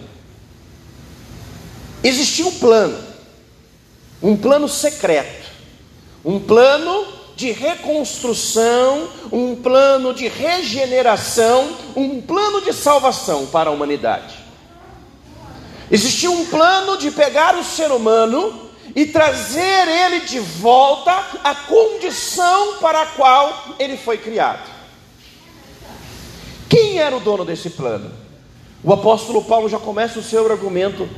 Existia 2.02 2.46
um 2.46 2.52
plano, 2.52 2.98
um 4.22 4.36
plano 4.36 4.68
secreto, 4.68 5.50
um 6.24 6.38
plano 6.38 7.06
de 7.36 7.50
reconstrução, 7.50 9.08
um 9.32 9.56
plano 9.56 10.12
de 10.12 10.28
regeneração, 10.28 11.76
um 11.96 12.20
plano 12.20 12.60
de 12.60 12.72
salvação 12.72 13.46
para 13.46 13.70
a 13.70 13.72
humanidade. 13.72 14.34
Existia 15.90 16.30
um 16.30 16.46
plano 16.46 16.96
de 16.96 17.10
pegar 17.10 17.56
o 17.56 17.64
ser 17.64 17.90
humano 17.90 18.71
e 18.94 19.06
trazer 19.06 19.88
ele 19.88 20.20
de 20.20 20.38
volta 20.38 21.12
à 21.42 21.54
condição 21.54 22.78
para 22.78 23.02
a 23.02 23.06
qual 23.06 23.74
ele 23.78 23.96
foi 23.96 24.18
criado. 24.18 24.70
Quem 26.68 26.98
era 26.98 27.16
o 27.16 27.20
dono 27.20 27.44
desse 27.44 27.70
plano? 27.70 28.10
O 28.82 28.92
apóstolo 28.92 29.44
Paulo 29.44 29.68
já 29.68 29.78
começa 29.78 30.18
o 30.18 30.22
seu 30.22 30.50
argumento 30.50 31.08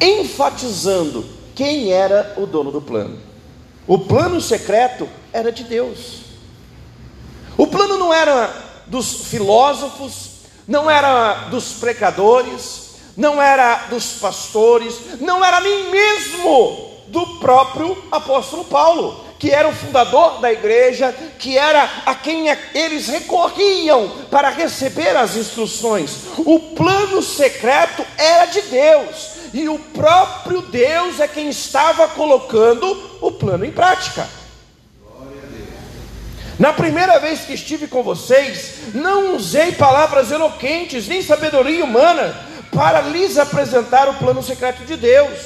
enfatizando 0.00 1.24
quem 1.54 1.92
era 1.92 2.34
o 2.36 2.46
dono 2.46 2.70
do 2.70 2.80
plano. 2.80 3.18
O 3.86 3.98
plano 3.98 4.40
secreto 4.40 5.08
era 5.32 5.50
de 5.50 5.64
Deus. 5.64 6.22
O 7.56 7.66
plano 7.66 7.96
não 7.98 8.12
era 8.12 8.52
dos 8.86 9.26
filósofos, 9.26 10.30
não 10.66 10.90
era 10.90 11.48
dos 11.48 11.74
precadores, 11.74 12.81
não 13.16 13.40
era 13.40 13.86
dos 13.88 14.12
pastores, 14.14 14.94
não 15.20 15.44
era 15.44 15.60
nem 15.60 15.90
mesmo 15.90 16.92
do 17.08 17.26
próprio 17.38 17.96
apóstolo 18.10 18.64
Paulo, 18.64 19.24
que 19.38 19.50
era 19.50 19.68
o 19.68 19.74
fundador 19.74 20.40
da 20.40 20.52
igreja, 20.52 21.14
que 21.38 21.58
era 21.58 21.88
a 22.06 22.14
quem 22.14 22.46
eles 22.74 23.08
recorriam 23.08 24.08
para 24.30 24.50
receber 24.50 25.16
as 25.16 25.36
instruções. 25.36 26.12
O 26.38 26.58
plano 26.76 27.20
secreto 27.20 28.04
era 28.16 28.46
de 28.46 28.62
Deus 28.62 29.32
e 29.52 29.68
o 29.68 29.78
próprio 29.78 30.62
Deus 30.62 31.20
é 31.20 31.28
quem 31.28 31.48
estava 31.48 32.08
colocando 32.08 33.18
o 33.20 33.32
plano 33.32 33.64
em 33.64 33.72
prática. 33.72 34.26
Na 36.58 36.72
primeira 36.72 37.18
vez 37.18 37.40
que 37.40 37.54
estive 37.54 37.88
com 37.88 38.02
vocês, 38.02 38.94
não 38.94 39.34
usei 39.34 39.72
palavras 39.72 40.30
eloquentes, 40.30 41.08
nem 41.08 41.20
sabedoria 41.20 41.84
humana, 41.84 42.51
para 42.72 43.02
lhes 43.02 43.38
apresentar 43.38 44.08
o 44.08 44.14
plano 44.14 44.42
secreto 44.42 44.84
de 44.84 44.96
Deus. 44.96 45.38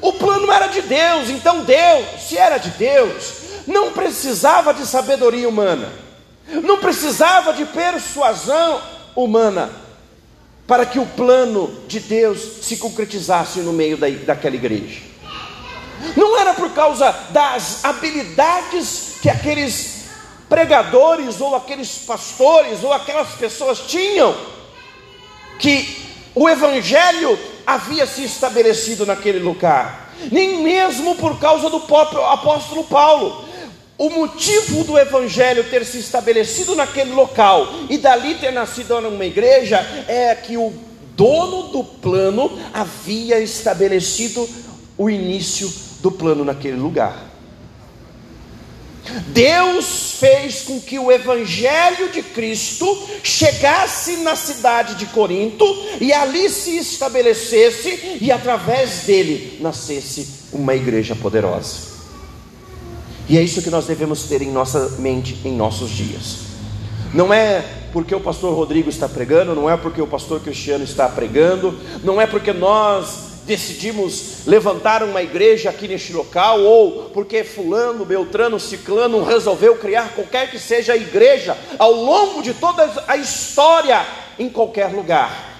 O 0.00 0.12
plano 0.12 0.50
era 0.50 0.68
de 0.68 0.82
Deus, 0.82 1.28
então 1.28 1.64
Deus, 1.64 2.06
se 2.28 2.38
era 2.38 2.58
de 2.58 2.70
Deus, 2.70 3.32
não 3.66 3.92
precisava 3.92 4.72
de 4.72 4.86
sabedoria 4.86 5.48
humana, 5.48 5.92
não 6.62 6.78
precisava 6.78 7.52
de 7.52 7.64
persuasão 7.64 8.80
humana, 9.16 9.70
para 10.66 10.86
que 10.86 10.98
o 10.98 11.06
plano 11.06 11.82
de 11.86 12.00
Deus 12.00 12.40
se 12.62 12.76
concretizasse 12.76 13.60
no 13.60 13.72
meio 13.72 13.96
da, 13.96 14.08
daquela 14.08 14.54
igreja. 14.54 15.00
Não 16.16 16.38
era 16.38 16.54
por 16.54 16.70
causa 16.70 17.10
das 17.30 17.84
habilidades 17.84 19.16
que 19.20 19.28
aqueles 19.28 20.04
pregadores, 20.48 21.40
ou 21.40 21.54
aqueles 21.54 21.98
pastores, 21.98 22.82
ou 22.82 22.92
aquelas 22.92 23.30
pessoas 23.32 23.80
tinham, 23.80 24.34
que 25.58 26.03
o 26.34 26.48
Evangelho 26.48 27.38
havia 27.66 28.06
se 28.06 28.24
estabelecido 28.24 29.06
naquele 29.06 29.38
lugar, 29.38 30.12
nem 30.30 30.62
mesmo 30.62 31.14
por 31.16 31.38
causa 31.38 31.70
do 31.70 31.80
próprio 31.80 32.24
apóstolo 32.24 32.84
Paulo, 32.84 33.44
o 33.96 34.10
motivo 34.10 34.82
do 34.84 34.98
evangelho 34.98 35.64
ter 35.70 35.84
se 35.84 35.98
estabelecido 35.98 36.74
naquele 36.74 37.12
local 37.12 37.68
e 37.88 37.96
dali 37.96 38.34
ter 38.34 38.50
nascido 38.50 38.98
uma 38.98 39.24
igreja 39.24 39.78
é 40.08 40.34
que 40.34 40.56
o 40.56 40.72
dono 41.14 41.68
do 41.68 41.84
plano 41.84 42.58
havia 42.72 43.38
estabelecido 43.38 44.48
o 44.98 45.08
início 45.08 45.72
do 46.00 46.10
plano 46.10 46.44
naquele 46.44 46.76
lugar. 46.76 47.33
Deus 49.28 50.12
fez 50.18 50.62
com 50.62 50.80
que 50.80 50.98
o 50.98 51.12
Evangelho 51.12 52.10
de 52.10 52.22
Cristo 52.22 52.86
chegasse 53.22 54.18
na 54.18 54.34
cidade 54.34 54.94
de 54.94 55.06
Corinto 55.06 55.64
e 56.00 56.12
ali 56.12 56.48
se 56.48 56.78
estabelecesse 56.78 58.18
e 58.20 58.32
através 58.32 59.00
dele 59.00 59.58
nascesse 59.60 60.26
uma 60.52 60.74
igreja 60.74 61.14
poderosa. 61.14 61.94
E 63.28 63.38
é 63.38 63.42
isso 63.42 63.62
que 63.62 63.70
nós 63.70 63.86
devemos 63.86 64.24
ter 64.24 64.42
em 64.42 64.50
nossa 64.50 64.96
mente 64.98 65.38
em 65.44 65.54
nossos 65.54 65.90
dias. 65.90 66.38
Não 67.12 67.32
é 67.32 67.64
porque 67.92 68.14
o 68.14 68.20
pastor 68.20 68.54
Rodrigo 68.54 68.90
está 68.90 69.08
pregando, 69.08 69.54
não 69.54 69.70
é 69.70 69.76
porque 69.76 70.02
o 70.02 70.06
pastor 70.06 70.40
Cristiano 70.40 70.82
está 70.82 71.08
pregando, 71.08 71.78
não 72.02 72.20
é 72.20 72.26
porque 72.26 72.52
nós 72.52 73.33
decidimos 73.44 74.46
levantar 74.46 75.02
uma 75.02 75.22
igreja 75.22 75.70
aqui 75.70 75.86
neste 75.86 76.12
local, 76.12 76.60
ou 76.60 77.10
porque 77.10 77.44
Fulano, 77.44 78.04
Beltrano, 78.04 78.58
Ciclano 78.58 79.22
resolveu 79.22 79.76
criar 79.76 80.14
qualquer 80.14 80.50
que 80.50 80.58
seja 80.58 80.94
a 80.94 80.96
igreja 80.96 81.56
ao 81.78 81.92
longo 81.92 82.42
de 82.42 82.54
toda 82.54 83.04
a 83.06 83.16
história 83.16 84.04
em 84.38 84.48
qualquer 84.48 84.92
lugar. 84.92 85.54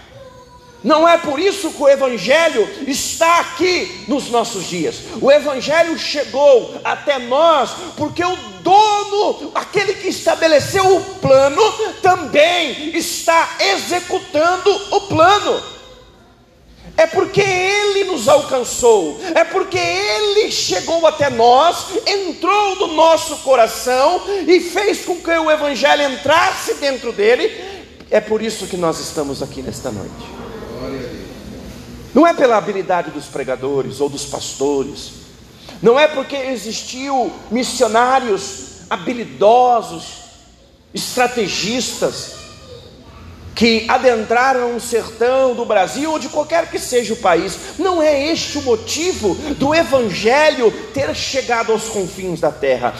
Não 0.83 1.09
é 1.09 1.17
por 1.17 1.41
isso 1.41 1.71
que 1.71 1.83
o 1.83 1.89
Evangelho 1.89 2.69
está 2.87 3.41
aqui 3.41 4.05
nos 4.07 4.29
nossos 4.29 4.69
dias. 4.69 4.97
O 5.19 5.33
Evangelho 5.33 5.99
chegou 5.99 6.75
até 6.85 7.19
nós 7.19 7.71
porque 7.97 8.23
o 8.23 8.37
dono, 8.61 9.51
aquele 9.55 9.95
que 9.95 10.09
estabeleceu 10.09 10.97
o 10.97 11.01
plano, 11.21 11.63
também 12.03 12.95
está 12.95 13.57
executando 13.61 14.71
o 14.91 15.01
plano. 15.03 15.74
É 16.97 17.07
porque 17.07 17.41
Ele 17.41 18.05
nos 18.05 18.29
alcançou, 18.29 19.21
é 19.35 19.43
porque 19.43 19.79
Ele 19.79 20.51
chegou 20.51 21.05
até 21.07 21.29
nós, 21.29 21.87
entrou 22.07 22.77
no 22.77 22.95
nosso 22.95 23.39
coração 23.39 24.23
e 24.47 24.61
fez 24.61 25.05
com 25.05 25.17
que 25.17 25.31
o 25.31 25.51
Evangelho 25.51 26.13
entrasse 26.13 26.75
dentro 26.75 27.13
dele. 27.13 27.53
É 28.11 28.21
por 28.21 28.41
isso 28.41 28.67
que 28.69 28.77
nós 28.77 29.01
estamos 29.01 29.43
aqui 29.43 29.61
nesta 29.61 29.91
noite. 29.91 30.35
Não 32.15 32.25
é 32.25 32.33
pela 32.33 32.57
habilidade 32.57 33.11
dos 33.11 33.25
pregadores 33.25 34.01
ou 34.01 34.09
dos 34.09 34.25
pastores, 34.25 35.25
não 35.83 35.99
é 35.99 36.07
porque 36.07 36.37
existiu 36.37 37.33
missionários 37.51 38.83
habilidosos, 38.89 40.05
estrategistas, 40.95 42.44
que 43.55 43.85
adentraram 43.89 44.77
o 44.77 44.81
sertão 44.81 45.55
do 45.55 45.65
Brasil 45.65 46.11
ou 46.11 46.19
de 46.19 46.29
qualquer 46.29 46.69
que 46.71 46.79
seja 46.79 47.15
o 47.15 47.19
país. 47.19 47.57
Não 47.79 48.03
é 48.03 48.31
este 48.31 48.59
o 48.59 48.63
motivo 48.63 49.35
do 49.55 49.75
Evangelho 49.75 50.73
ter 50.93 51.15
chegado 51.15 51.73
aos 51.73 51.85
confins 51.85 52.41
da 52.41 52.51
terra. 52.51 52.95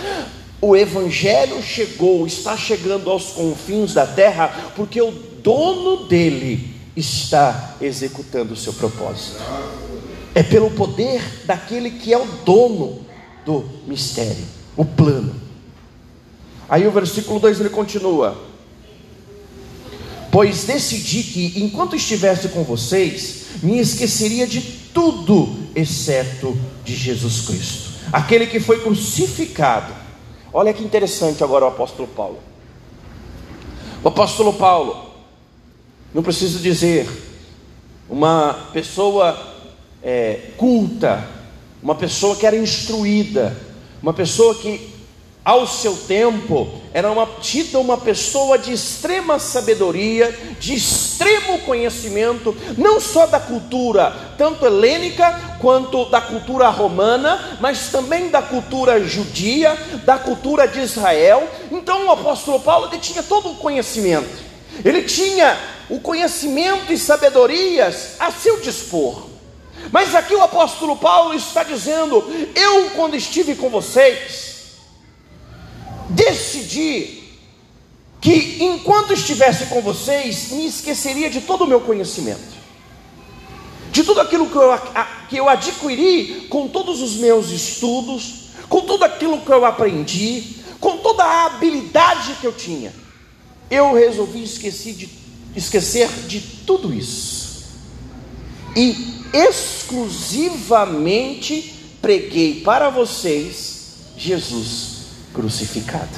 O 0.61 0.77
Evangelho 0.77 1.61
chegou, 1.63 2.27
está 2.27 2.57
chegando 2.57 3.11
aos 3.11 3.33
confins 3.33 3.93
da 3.93 4.07
terra, 4.07 4.73
porque 4.77 5.03
o 5.03 5.11
dono 5.11 6.07
dele 6.07 6.75
está 6.97 7.75
executando 7.81 8.55
o 8.55 8.57
seu 8.57 8.73
propósito. 8.73 9.43
É 10.35 10.43
pelo 10.43 10.71
poder 10.71 11.23
daquele 11.45 11.91
que 11.91 12.13
é 12.13 12.19
o 12.19 12.25
dono 12.25 13.05
do 13.45 13.65
mistério, 13.87 14.45
o 14.77 14.85
plano. 14.85 15.35
Aí 16.69 16.87
o 16.87 16.91
versículo 16.91 17.39
2 17.39 17.61
ele 17.61 17.69
continua: 17.69 18.37
Pois 20.35 20.65
decidi 20.65 21.23
que, 21.23 21.63
enquanto 21.63 21.95
estivesse 21.95 22.49
com 22.49 22.65
vocês, 22.65 23.45
me 23.63 23.79
esqueceria 23.79 24.49
de 24.49 24.61
tudo, 24.93 25.55
exceto 25.77 26.59
de 26.85 26.97
Jesus 26.97 27.43
Cristo, 27.43 27.91
aquele 28.13 28.49
que 28.49 28.59
foi 28.59 28.81
crucificado. 28.81 29.95
Olha 30.53 30.73
que 30.73 30.83
interessante 30.83 31.45
agora 31.45 31.67
o 31.67 31.69
apóstolo 31.69 32.09
Paulo. 32.09 32.41
O 34.03 34.09
apóstolo 34.09 34.55
Paulo, 34.55 35.09
não 36.13 36.21
preciso 36.21 36.59
dizer, 36.59 37.09
uma 38.11 38.71
pessoa 38.73 39.39
é, 40.03 40.51
culta, 40.57 41.29
uma 41.81 41.95
pessoa 41.95 42.35
que 42.35 42.45
era 42.45 42.57
instruída, 42.57 43.57
uma 44.03 44.13
pessoa 44.13 44.57
que 44.57 44.94
ao 45.45 45.67
seu 45.67 45.95
tempo, 45.95 46.81
era 46.95 47.11
uma, 47.11 47.27
tida 47.27 47.79
uma 47.79 47.99
pessoa 47.99 48.57
de 48.57 48.73
extrema 48.73 49.39
sabedoria, 49.39 50.35
de 50.59 50.75
extremo 50.75 51.59
conhecimento, 51.59 52.57
não 52.79 52.99
só 52.99 53.27
da 53.27 53.39
cultura, 53.39 54.35
tanto 54.39 54.65
helênica 54.65 55.59
quanto 55.61 56.07
da 56.07 56.21
cultura 56.21 56.69
romana, 56.71 57.59
mas 57.61 57.89
também 57.89 58.31
da 58.31 58.41
cultura 58.41 59.05
judia, 59.05 59.77
da 60.07 60.17
cultura 60.17 60.67
de 60.67 60.81
Israel. 60.81 61.47
Então 61.71 62.07
o 62.07 62.13
apóstolo 62.13 62.59
Paulo 62.61 62.89
ele 62.91 62.99
tinha 62.99 63.23
todo 63.23 63.51
o 63.51 63.57
conhecimento, 63.57 64.43
ele 64.83 65.03
tinha 65.03 65.59
o 65.91 66.01
conhecimento 66.01 66.91
e 66.91 66.97
sabedorias 66.97 68.15
a 68.19 68.31
seu 68.31 68.61
dispor. 68.61 69.27
Mas 69.93 70.15
aqui 70.15 70.35
o 70.35 70.43
apóstolo 70.43 70.97
Paulo 70.97 71.35
está 71.35 71.63
dizendo: 71.63 72.25
Eu, 72.55 72.91
quando 72.97 73.15
estive 73.15 73.55
com 73.55 73.69
vocês, 73.69 74.54
decidi 76.09 77.23
que 78.21 78.59
enquanto 78.61 79.13
estivesse 79.13 79.67
com 79.67 79.83
vocês, 79.83 80.53
me 80.53 80.67
esqueceria 80.67 81.29
de 81.29 81.41
todo 81.43 81.65
o 81.65 81.67
meu 81.67 81.81
conhecimento, 81.81 82.55
de 83.91 84.03
tudo 84.03 84.21
aquilo 84.21 84.49
que 84.49 84.57
eu, 84.57 84.71
que 85.29 85.37
eu 85.37 85.47
adquiri 85.49 86.47
com 86.49 86.69
todos 86.69 87.03
os 87.03 87.17
meus 87.17 87.51
estudos, 87.51 88.45
com 88.69 88.81
tudo 88.81 89.05
aquilo 89.05 89.43
que 89.43 89.51
eu 89.51 89.67
aprendi, 89.67 90.57
com 90.81 90.97
toda 90.99 91.23
a 91.23 91.47
habilidade 91.47 92.35
que 92.41 92.47
eu 92.47 92.53
tinha. 92.53 92.93
Eu 93.71 93.93
resolvi 93.93 94.45
de, 94.45 95.11
esquecer 95.55 96.09
de 96.27 96.41
tudo 96.67 96.95
isso. 96.95 97.45
E 98.75 99.23
exclusivamente 99.33 101.75
preguei 102.01 102.63
para 102.63 102.91
vocês 102.91 103.85
Jesus 104.17 104.94
crucificado. 105.35 106.17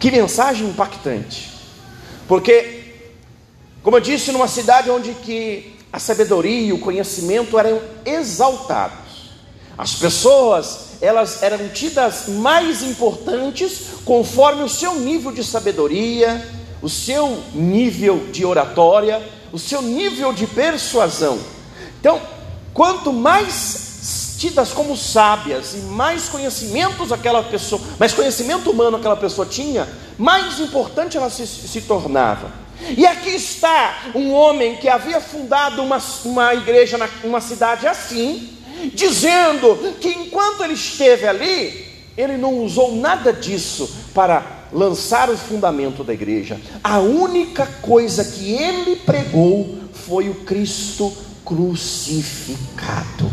Que 0.00 0.10
mensagem 0.10 0.66
impactante. 0.66 1.50
Porque, 2.26 3.04
como 3.82 3.98
eu 3.98 4.00
disse, 4.00 4.32
numa 4.32 4.48
cidade 4.48 4.90
onde 4.90 5.12
que 5.12 5.76
a 5.92 5.98
sabedoria 5.98 6.68
e 6.68 6.72
o 6.72 6.78
conhecimento 6.78 7.58
eram 7.58 7.80
exaltados. 8.04 9.30
As 9.76 9.94
pessoas, 9.94 10.96
elas 11.00 11.42
eram 11.42 11.68
tidas 11.68 12.28
mais 12.28 12.82
importantes 12.82 13.80
conforme 14.04 14.62
o 14.62 14.68
seu 14.68 14.94
nível 14.94 15.32
de 15.32 15.44
sabedoria, 15.44 16.46
o 16.80 16.88
seu 16.88 17.42
nível 17.54 18.28
de 18.30 18.44
oratória, 18.44 19.22
o 19.52 19.58
seu 19.58 19.82
nível 19.82 20.32
de 20.32 20.46
persuasão. 20.46 21.38
Então, 21.98 22.20
quanto 22.72 23.12
mais 23.12 23.89
tidas 24.40 24.72
como 24.72 24.96
sábias 24.96 25.74
e 25.74 25.78
mais 25.80 26.26
conhecimentos 26.30 27.12
aquela 27.12 27.42
pessoa, 27.42 27.78
mais 27.98 28.14
conhecimento 28.14 28.70
humano 28.70 28.96
aquela 28.96 29.16
pessoa 29.16 29.46
tinha, 29.46 29.86
mais 30.16 30.58
importante 30.58 31.18
ela 31.18 31.28
se, 31.28 31.46
se 31.46 31.82
tornava. 31.82 32.50
E 32.96 33.06
aqui 33.06 33.28
está 33.28 34.04
um 34.14 34.32
homem 34.32 34.76
que 34.76 34.88
havia 34.88 35.20
fundado 35.20 35.82
uma, 35.82 36.02
uma 36.24 36.54
igreja 36.54 36.96
numa 37.22 37.42
cidade 37.42 37.86
assim, 37.86 38.48
dizendo 38.94 39.94
que 40.00 40.08
enquanto 40.08 40.64
ele 40.64 40.72
esteve 40.72 41.28
ali, 41.28 41.86
ele 42.16 42.38
não 42.38 42.64
usou 42.64 42.96
nada 42.96 43.34
disso 43.34 43.94
para 44.14 44.42
lançar 44.72 45.28
o 45.28 45.36
fundamento 45.36 46.02
da 46.02 46.14
igreja. 46.14 46.58
A 46.82 46.98
única 46.98 47.66
coisa 47.82 48.24
que 48.24 48.52
ele 48.52 48.96
pregou 48.96 49.80
foi 49.92 50.30
o 50.30 50.34
Cristo 50.36 51.12
crucificado. 51.44 53.30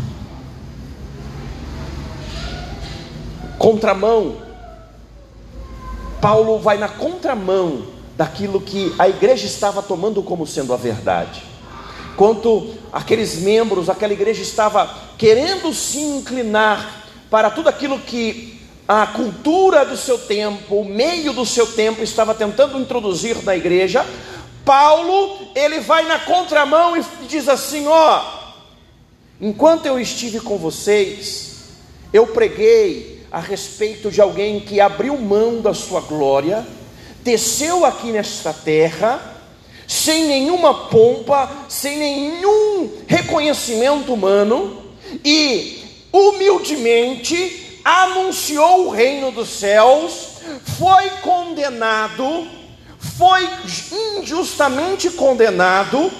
Contramão. 3.58 4.36
Paulo 6.20 6.58
vai 6.58 6.78
na 6.78 6.88
contramão 6.88 7.86
daquilo 8.16 8.60
que 8.60 8.94
a 8.98 9.08
igreja 9.08 9.46
estava 9.46 9.82
tomando 9.82 10.22
como 10.22 10.46
sendo 10.46 10.72
a 10.72 10.76
verdade. 10.76 11.42
Quanto 12.16 12.74
aqueles 12.92 13.36
membros, 13.36 13.88
aquela 13.88 14.12
igreja 14.12 14.42
estava 14.42 14.92
querendo 15.16 15.72
se 15.72 16.00
inclinar 16.00 17.04
para 17.30 17.50
tudo 17.50 17.68
aquilo 17.68 17.98
que 18.00 18.58
a 18.88 19.06
cultura 19.06 19.84
do 19.84 19.96
seu 19.96 20.18
tempo, 20.18 20.76
o 20.76 20.84
meio 20.84 21.32
do 21.32 21.44
seu 21.44 21.66
tempo 21.66 22.02
estava 22.02 22.34
tentando 22.34 22.78
introduzir 22.78 23.36
na 23.44 23.54
igreja, 23.54 24.04
Paulo, 24.64 25.38
ele 25.54 25.80
vai 25.80 26.06
na 26.06 26.18
contramão 26.18 26.96
e 26.96 27.04
diz 27.28 27.48
assim: 27.48 27.86
ó, 27.86 28.22
enquanto 29.40 29.86
eu 29.86 30.00
estive 30.00 30.40
com 30.40 30.58
vocês, 30.58 31.68
eu 32.12 32.26
preguei 32.26 33.17
a 33.30 33.40
respeito 33.40 34.10
de 34.10 34.20
alguém 34.20 34.60
que 34.60 34.80
abriu 34.80 35.16
mão 35.18 35.60
da 35.60 35.74
sua 35.74 36.00
glória, 36.00 36.66
desceu 37.22 37.84
aqui 37.84 38.10
nesta 38.10 38.52
terra, 38.52 39.36
sem 39.86 40.26
nenhuma 40.26 40.88
pompa, 40.88 41.50
sem 41.68 41.98
nenhum 41.98 42.90
reconhecimento 43.06 44.12
humano, 44.12 44.82
e 45.24 45.82
humildemente 46.12 47.80
anunciou 47.84 48.86
o 48.86 48.90
reino 48.90 49.30
dos 49.30 49.48
céus, 49.48 50.28
foi 50.78 51.10
condenado, 51.22 52.46
foi 53.16 53.48
injustamente 54.18 55.10
condenado, 55.10 56.10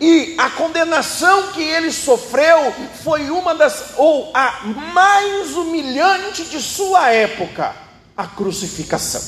e 0.00 0.34
a 0.36 0.50
condenação 0.50 1.52
que 1.52 1.62
ele 1.62 1.90
sofreu 1.90 2.72
foi 3.02 3.30
uma 3.30 3.54
das, 3.54 3.94
ou 3.96 4.30
a 4.34 4.60
mais 4.92 5.54
humilhante 5.54 6.44
de 6.44 6.60
sua 6.60 7.10
época, 7.10 7.74
a 8.16 8.26
crucificação. 8.26 9.22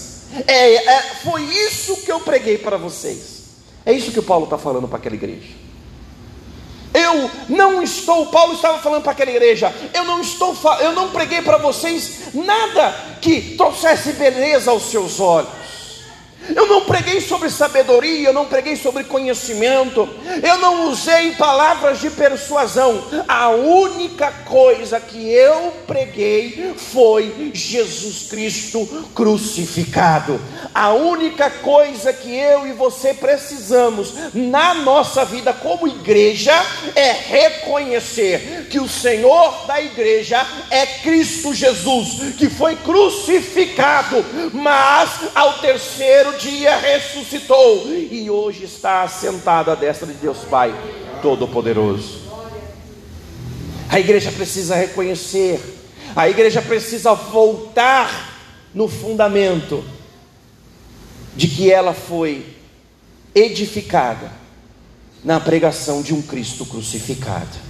É, 0.46 0.74
é, 0.74 1.02
foi 1.22 1.42
isso 1.42 1.96
que 2.02 2.12
eu 2.12 2.20
preguei 2.20 2.58
para 2.58 2.76
vocês. 2.76 3.38
É 3.86 3.92
isso 3.92 4.12
que 4.12 4.18
o 4.18 4.22
Paulo 4.22 4.44
está 4.44 4.58
falando 4.58 4.86
para 4.86 4.98
aquela 4.98 5.14
igreja. 5.14 5.48
Eu 6.92 7.30
não 7.48 7.82
estou, 7.82 8.26
Paulo 8.26 8.54
estava 8.54 8.78
falando 8.78 9.02
para 9.02 9.12
aquela 9.12 9.30
igreja, 9.30 9.72
eu 9.94 10.04
não 10.04 10.20
estou, 10.20 10.56
eu 10.80 10.92
não 10.92 11.10
preguei 11.10 11.42
para 11.42 11.58
vocês 11.58 12.34
nada 12.34 12.94
que 13.20 13.56
trouxesse 13.56 14.12
beleza 14.14 14.70
aos 14.70 14.90
seus 14.90 15.20
olhos 15.20 15.57
Eu 16.54 16.66
não 16.66 16.84
preguei 16.84 17.20
sobre 17.20 17.50
sabedoria, 17.50 18.28
eu 18.28 18.32
não 18.32 18.46
preguei 18.46 18.76
sobre 18.76 19.04
conhecimento, 19.04 20.08
eu 20.42 20.58
não 20.58 20.88
usei 20.88 21.32
palavras 21.32 22.00
de 22.00 22.10
persuasão. 22.10 23.04
A 23.26 23.50
única 23.50 24.30
coisa 24.46 24.98
que 24.98 25.30
eu 25.30 25.72
preguei 25.86 26.74
foi 26.76 27.50
Jesus 27.52 28.28
Cristo 28.28 28.86
crucificado. 29.14 30.40
A 30.74 30.92
única 30.92 31.50
coisa 31.50 32.12
que 32.12 32.34
eu 32.34 32.66
e 32.66 32.72
você 32.72 33.12
precisamos 33.12 34.14
na 34.32 34.74
nossa 34.74 35.24
vida 35.24 35.52
como 35.52 35.88
igreja 35.88 36.54
é 36.94 37.12
reconhecer 37.12 38.68
que 38.70 38.78
o 38.78 38.88
Senhor 38.88 39.66
da 39.66 39.80
igreja 39.80 40.46
é 40.70 40.86
Cristo 40.86 41.52
Jesus, 41.52 42.34
que 42.36 42.48
foi 42.48 42.76
crucificado, 42.76 44.24
mas 44.52 45.10
ao 45.34 45.54
terceiro 45.58 46.37
dia 46.38 46.76
ressuscitou 46.76 47.92
e 47.92 48.30
hoje 48.30 48.64
está 48.64 49.02
assentado 49.02 49.70
à 49.70 49.74
destra 49.74 50.06
de 50.06 50.14
Deus 50.14 50.38
Pai 50.48 50.72
Todo-Poderoso. 51.20 52.28
A 53.88 53.98
igreja 53.98 54.30
precisa 54.30 54.76
reconhecer, 54.76 55.60
a 56.14 56.28
igreja 56.28 56.62
precisa 56.62 57.12
voltar 57.14 58.38
no 58.72 58.86
fundamento 58.86 59.84
de 61.34 61.48
que 61.48 61.72
ela 61.72 61.92
foi 61.92 62.46
edificada 63.34 64.30
na 65.24 65.40
pregação 65.40 66.02
de 66.02 66.14
um 66.14 66.22
Cristo 66.22 66.64
crucificado. 66.64 67.68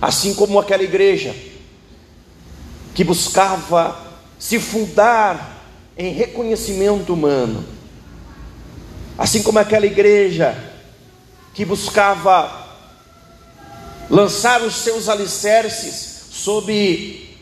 Assim 0.00 0.34
como 0.34 0.58
aquela 0.58 0.82
igreja 0.82 1.34
que 2.94 3.04
buscava 3.04 4.08
se 4.38 4.58
fundar 4.58 5.59
em 6.00 6.14
reconhecimento 6.14 7.12
humano. 7.12 7.62
Assim 9.18 9.42
como 9.42 9.58
aquela 9.58 9.84
igreja 9.84 10.56
que 11.52 11.62
buscava 11.62 12.68
lançar 14.08 14.62
os 14.62 14.76
seus 14.76 15.10
alicerces 15.10 16.22
sob, 16.30 17.36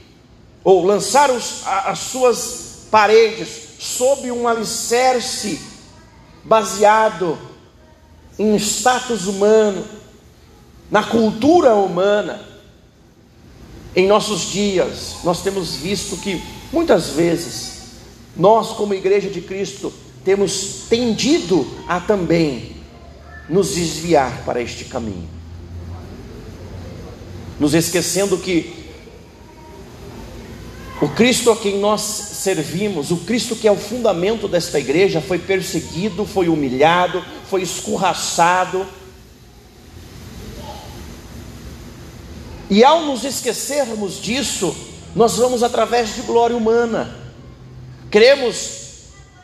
ou 0.65 0.85
lançar 0.85 1.31
os, 1.31 1.63
as 1.65 2.01
suas 2.01 2.87
paredes 2.91 3.49
sob 3.79 4.29
um 4.33 4.49
alicerce 4.49 5.61
baseado 6.43 7.39
em 8.37 8.57
status 8.57 9.27
humano, 9.27 9.87
na 10.91 11.05
cultura 11.05 11.77
humana. 11.77 12.45
Em 13.95 14.09
nossos 14.09 14.51
dias, 14.51 15.19
nós 15.23 15.43
temos 15.43 15.77
visto 15.77 16.17
que 16.17 16.43
muitas 16.73 17.11
vezes 17.11 17.78
nós, 18.39 18.69
como 18.69 18.95
Igreja 18.95 19.29
de 19.29 19.41
Cristo, 19.41 19.93
temos 20.25 20.85
tendido 20.89 21.67
a 21.89 21.99
também 21.99 22.77
nos 23.49 23.75
desviar 23.75 24.45
para 24.45 24.61
este 24.63 24.85
caminho, 24.85 25.29
nos 27.59 27.75
esquecendo 27.75 28.39
que 28.39 28.79
o 31.01 31.09
Cristo 31.09 31.51
a 31.51 31.57
quem 31.57 31.79
nós 31.79 32.01
servimos, 32.01 33.11
o 33.11 33.19
Cristo 33.19 33.55
que 33.55 33.69
é 33.69 33.73
o 33.73 33.77
fundamento 33.77 34.49
desta 34.49 34.79
igreja, 34.81 35.21
foi 35.21 35.39
perseguido, 35.39 36.25
foi 36.25 36.49
humilhado, 36.49 37.25
foi 37.49 37.63
escorraçado. 37.63 38.85
E 42.69 42.85
ao 42.85 43.07
nos 43.07 43.25
esquecermos 43.25 44.21
disso, 44.21 44.77
nós 45.15 45.37
vamos 45.37 45.63
através 45.63 46.17
de 46.17 46.23
glória 46.23 46.57
humana. 46.57 47.28
Queremos 48.11 48.79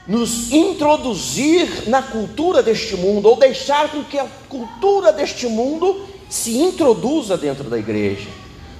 nos 0.07 0.53
introduzir 0.53 1.89
na 1.89 2.03
cultura 2.03 2.63
deste 2.63 2.97
mundo, 2.97 3.29
ou 3.29 3.37
deixar 3.37 3.91
com 3.91 4.05
que 4.05 4.19
a 4.19 4.27
cultura 4.49 5.13
deste 5.13 5.47
mundo 5.47 6.07
se 6.29 6.59
introduza 6.59 7.37
dentro 7.37 7.71
da 7.71 7.79
igreja, 7.79 8.29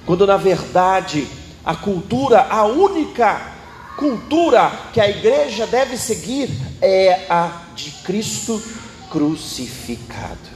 quando 0.05 0.27
na 0.27 0.37
verdade 0.37 1.27
a 1.65 1.75
cultura, 1.75 2.47
a 2.51 2.65
única 2.65 3.55
cultura 3.97 4.71
que 4.93 5.01
a 5.01 5.09
igreja 5.09 5.67
deve 5.67 5.97
seguir 5.97 6.51
é 6.83 7.27
a 7.29 7.63
de 7.75 7.91
Cristo 8.05 8.63
crucificado. 9.11 10.55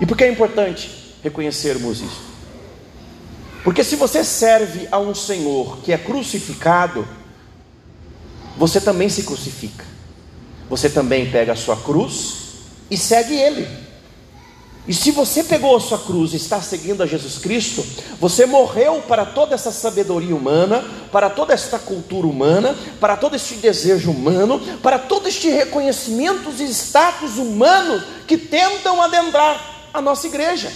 E 0.00 0.06
por 0.06 0.16
que 0.16 0.24
é 0.24 0.30
importante 0.30 0.90
reconhecermos 1.22 2.00
isso? 2.00 2.28
Porque 3.62 3.84
se 3.84 3.96
você 3.96 4.24
serve 4.24 4.88
a 4.90 4.98
um 4.98 5.14
Senhor 5.14 5.78
que 5.78 5.92
é 5.92 5.98
crucificado, 5.98 7.06
você 8.58 8.80
também 8.80 9.08
se 9.08 9.22
crucifica. 9.22 9.84
Você 10.68 10.90
também 10.90 11.30
pega 11.30 11.52
a 11.52 11.56
sua 11.56 11.76
cruz 11.76 12.34
e 12.90 12.96
segue 12.96 13.34
Ele. 13.34 13.66
E 14.86 14.94
se 14.94 15.10
você 15.10 15.44
pegou 15.44 15.76
a 15.76 15.80
sua 15.80 15.98
cruz 15.98 16.32
e 16.32 16.36
está 16.36 16.60
seguindo 16.62 17.02
a 17.02 17.06
Jesus 17.06 17.36
Cristo, 17.38 17.84
você 18.18 18.46
morreu 18.46 19.02
para 19.06 19.24
toda 19.24 19.54
essa 19.54 19.70
sabedoria 19.70 20.34
humana, 20.34 20.82
para 21.12 21.28
toda 21.28 21.52
esta 21.52 21.78
cultura 21.78 22.26
humana, 22.26 22.74
para 22.98 23.14
todo 23.14 23.36
este 23.36 23.56
desejo 23.56 24.10
humano, 24.10 24.58
para 24.82 24.98
todo 24.98 25.28
este 25.28 25.50
reconhecimento 25.50 26.50
e 26.58 26.64
status 26.70 27.36
humanos 27.36 28.02
que 28.26 28.38
tentam 28.38 29.00
adentrar 29.02 29.90
a 29.92 30.00
nossa 30.00 30.26
igreja. 30.26 30.72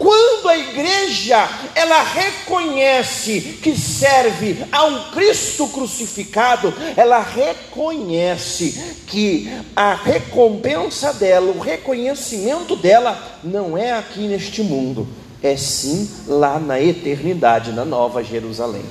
Quando 0.00 0.48
a 0.48 0.56
igreja 0.56 1.46
ela 1.74 2.02
reconhece 2.02 3.58
que 3.62 3.76
serve 3.76 4.64
a 4.72 4.86
um 4.86 5.10
Cristo 5.10 5.68
crucificado, 5.68 6.72
ela 6.96 7.20
reconhece 7.20 8.96
que 9.06 9.52
a 9.76 9.92
recompensa 9.92 11.12
dela, 11.12 11.52
o 11.52 11.60
reconhecimento 11.60 12.74
dela 12.76 13.40
não 13.44 13.76
é 13.76 13.92
aqui 13.92 14.20
neste 14.20 14.62
mundo, 14.62 15.06
é 15.42 15.54
sim 15.54 16.10
lá 16.26 16.58
na 16.58 16.80
eternidade, 16.80 17.70
na 17.70 17.84
Nova 17.84 18.24
Jerusalém. 18.24 18.86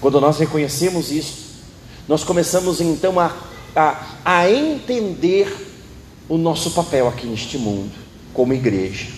Quando 0.00 0.18
nós 0.18 0.38
reconhecemos 0.38 1.12
isso, 1.12 1.58
nós 2.08 2.24
começamos 2.24 2.80
então 2.80 3.20
a, 3.20 3.36
a, 3.76 4.06
a 4.24 4.50
entender 4.50 5.54
o 6.26 6.38
nosso 6.38 6.70
papel 6.70 7.06
aqui 7.06 7.26
neste 7.26 7.58
mundo 7.58 8.07
como 8.38 8.54
igreja. 8.54 9.08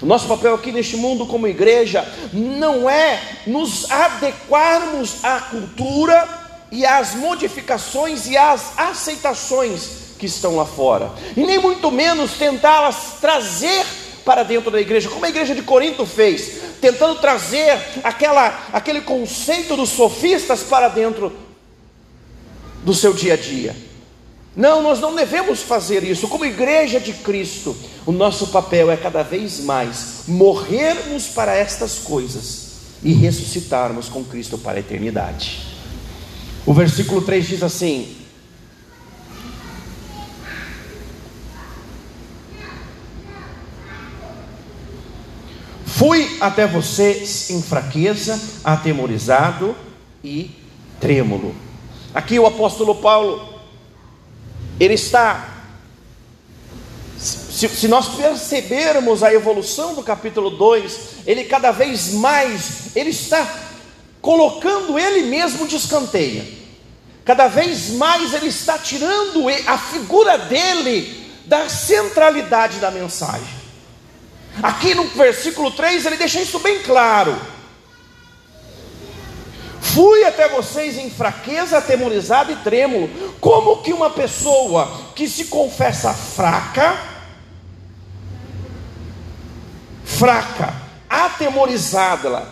O 0.00 0.06
nosso 0.06 0.28
papel 0.28 0.54
aqui 0.54 0.70
neste 0.70 0.96
mundo, 0.96 1.26
como 1.26 1.48
igreja, 1.48 2.06
não 2.32 2.88
é 2.88 3.20
nos 3.44 3.90
adequarmos 3.90 5.24
à 5.24 5.40
cultura 5.40 6.28
e 6.70 6.86
às 6.86 7.16
modificações 7.16 8.28
e 8.28 8.36
às 8.36 8.78
aceitações 8.78 10.14
que 10.16 10.26
estão 10.26 10.54
lá 10.54 10.64
fora, 10.64 11.10
e 11.36 11.44
nem 11.44 11.58
muito 11.58 11.90
menos 11.90 12.34
tentá-las 12.34 13.18
trazer 13.20 13.84
para 14.24 14.44
dentro 14.44 14.70
da 14.70 14.80
igreja, 14.80 15.08
como 15.08 15.24
a 15.24 15.28
igreja 15.28 15.52
de 15.52 15.62
Corinto 15.62 16.06
fez, 16.06 16.78
tentando 16.80 17.16
trazer 17.16 17.76
aquela, 18.04 18.68
aquele 18.72 19.00
conceito 19.00 19.76
dos 19.76 19.88
sofistas 19.88 20.62
para 20.62 20.86
dentro 20.86 21.36
do 22.84 22.94
seu 22.94 23.12
dia 23.12 23.34
a 23.34 23.36
dia. 23.36 23.85
Não, 24.56 24.82
nós 24.82 25.00
não 25.00 25.14
devemos 25.14 25.60
fazer 25.60 26.02
isso. 26.02 26.26
Como 26.28 26.46
igreja 26.46 26.98
de 26.98 27.12
Cristo, 27.12 27.76
o 28.06 28.12
nosso 28.12 28.46
papel 28.46 28.90
é 28.90 28.96
cada 28.96 29.22
vez 29.22 29.60
mais 29.60 30.22
morrermos 30.26 31.26
para 31.26 31.54
estas 31.54 31.98
coisas 31.98 32.66
e 33.02 33.12
ressuscitarmos 33.12 34.08
com 34.08 34.24
Cristo 34.24 34.56
para 34.56 34.78
a 34.78 34.80
eternidade. 34.80 35.60
O 36.64 36.72
versículo 36.72 37.20
3 37.20 37.46
diz 37.46 37.62
assim: 37.62 38.16
Fui 45.84 46.38
até 46.40 46.66
vocês 46.66 47.50
em 47.50 47.60
fraqueza, 47.60 48.40
atemorizado 48.64 49.76
e 50.24 50.50
trêmulo. 50.98 51.54
Aqui 52.14 52.38
o 52.38 52.46
apóstolo 52.46 52.94
Paulo 52.94 53.55
ele 54.78 54.94
está. 54.94 55.54
Se, 57.18 57.68
se, 57.68 57.88
nós 57.88 58.08
percebermos 58.08 59.22
a 59.22 59.32
evolução 59.32 59.94
do 59.94 60.02
capítulo 60.02 60.50
2, 60.50 61.00
ele 61.26 61.44
cada 61.44 61.70
vez 61.72 62.12
mais, 62.12 62.94
ele 62.94 63.10
está 63.10 63.48
colocando 64.20 64.98
ele 64.98 65.22
mesmo 65.22 65.66
de 65.66 65.76
escanteio. 65.76 66.46
Cada 67.24 67.48
vez 67.48 67.90
mais 67.90 68.34
ele 68.34 68.48
está 68.48 68.78
tirando 68.78 69.48
a 69.66 69.78
figura 69.78 70.36
dele 70.36 71.26
da 71.46 71.68
centralidade 71.68 72.78
da 72.78 72.90
mensagem. 72.90 73.56
Aqui 74.62 74.94
no 74.94 75.04
versículo 75.08 75.70
3 75.70 76.06
ele 76.06 76.16
deixa 76.16 76.40
isso 76.40 76.58
bem 76.58 76.80
claro. 76.82 77.36
Fui 79.94 80.24
até 80.24 80.48
vocês 80.48 80.98
em 80.98 81.08
fraqueza, 81.08 81.78
atemorizado 81.78 82.52
e 82.52 82.56
trêmulo. 82.56 83.08
Como 83.40 83.82
que 83.82 83.92
uma 83.92 84.10
pessoa 84.10 84.90
que 85.14 85.28
se 85.28 85.44
confessa 85.46 86.12
fraca, 86.12 86.98
fraca, 90.04 90.74
atemorizada, 91.08 92.48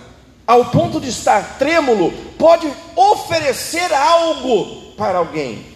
ao 0.47 0.67
ponto 0.67 1.01
de 1.01 1.09
estar 1.09 1.59
trêmulo, 1.59 2.13
pode 2.39 2.71
oferecer 2.95 3.93
algo 3.93 4.93
para 4.97 5.19
alguém. 5.19 5.67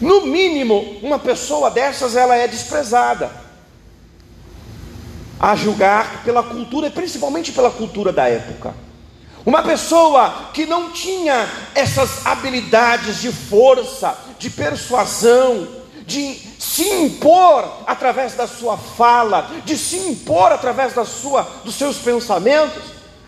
No 0.00 0.26
mínimo, 0.26 0.98
uma 1.02 1.18
pessoa 1.18 1.70
dessas 1.70 2.14
ela 2.14 2.36
é 2.36 2.46
desprezada. 2.46 3.30
A 5.38 5.56
julgar 5.56 6.22
pela 6.22 6.42
cultura, 6.42 6.90
principalmente 6.90 7.50
pela 7.52 7.70
cultura 7.70 8.12
da 8.12 8.28
época. 8.28 8.74
Uma 9.44 9.62
pessoa 9.62 10.50
que 10.52 10.66
não 10.66 10.90
tinha 10.90 11.48
essas 11.74 12.26
habilidades 12.26 13.20
de 13.20 13.32
força, 13.32 14.16
de 14.38 14.50
persuasão, 14.50 15.66
de 16.06 16.34
se 16.58 16.86
impor 16.88 17.64
através 17.86 18.34
da 18.34 18.46
sua 18.46 18.76
fala, 18.76 19.50
de 19.64 19.78
se 19.78 19.96
impor 19.96 20.52
através 20.52 20.92
da 20.92 21.04
sua, 21.04 21.42
dos 21.64 21.74
seus 21.74 21.96
pensamentos, 21.96 22.82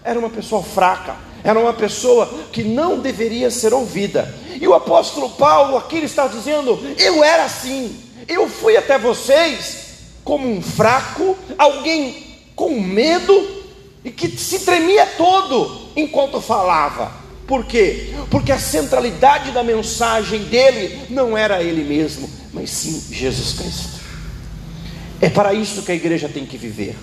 era 0.04 0.18
uma 0.18 0.28
pessoa 0.28 0.62
fraca, 0.62 1.16
era 1.42 1.58
uma 1.58 1.72
pessoa 1.72 2.28
que 2.52 2.62
não 2.62 2.98
deveria 2.98 3.50
ser 3.50 3.72
ouvida. 3.72 4.34
E 4.60 4.68
o 4.68 4.74
apóstolo 4.74 5.30
Paulo 5.30 5.76
aqui 5.76 5.98
está 5.98 6.26
dizendo: 6.26 6.78
Eu 6.98 7.24
era 7.24 7.44
assim, 7.44 7.98
eu 8.28 8.48
fui 8.48 8.76
até 8.76 8.98
vocês 8.98 9.82
como 10.22 10.48
um 10.48 10.60
fraco, 10.60 11.36
alguém 11.56 12.38
com 12.54 12.80
medo 12.80 13.62
e 14.04 14.10
que 14.10 14.28
se 14.36 14.60
tremia 14.60 15.06
todo 15.16 15.81
enquanto 15.96 16.40
falava. 16.40 17.12
Por 17.46 17.64
quê? 17.64 18.14
Porque 18.30 18.52
a 18.52 18.58
centralidade 18.58 19.50
da 19.50 19.62
mensagem 19.62 20.44
dele 20.44 21.06
não 21.10 21.36
era 21.36 21.62
ele 21.62 21.84
mesmo, 21.84 22.28
mas 22.52 22.70
sim 22.70 23.02
Jesus 23.10 23.52
Cristo. 23.52 24.00
É 25.20 25.28
para 25.28 25.52
isso 25.52 25.82
que 25.82 25.92
a 25.92 25.94
igreja 25.94 26.28
tem 26.28 26.46
que 26.46 26.56
viver. 26.56 26.96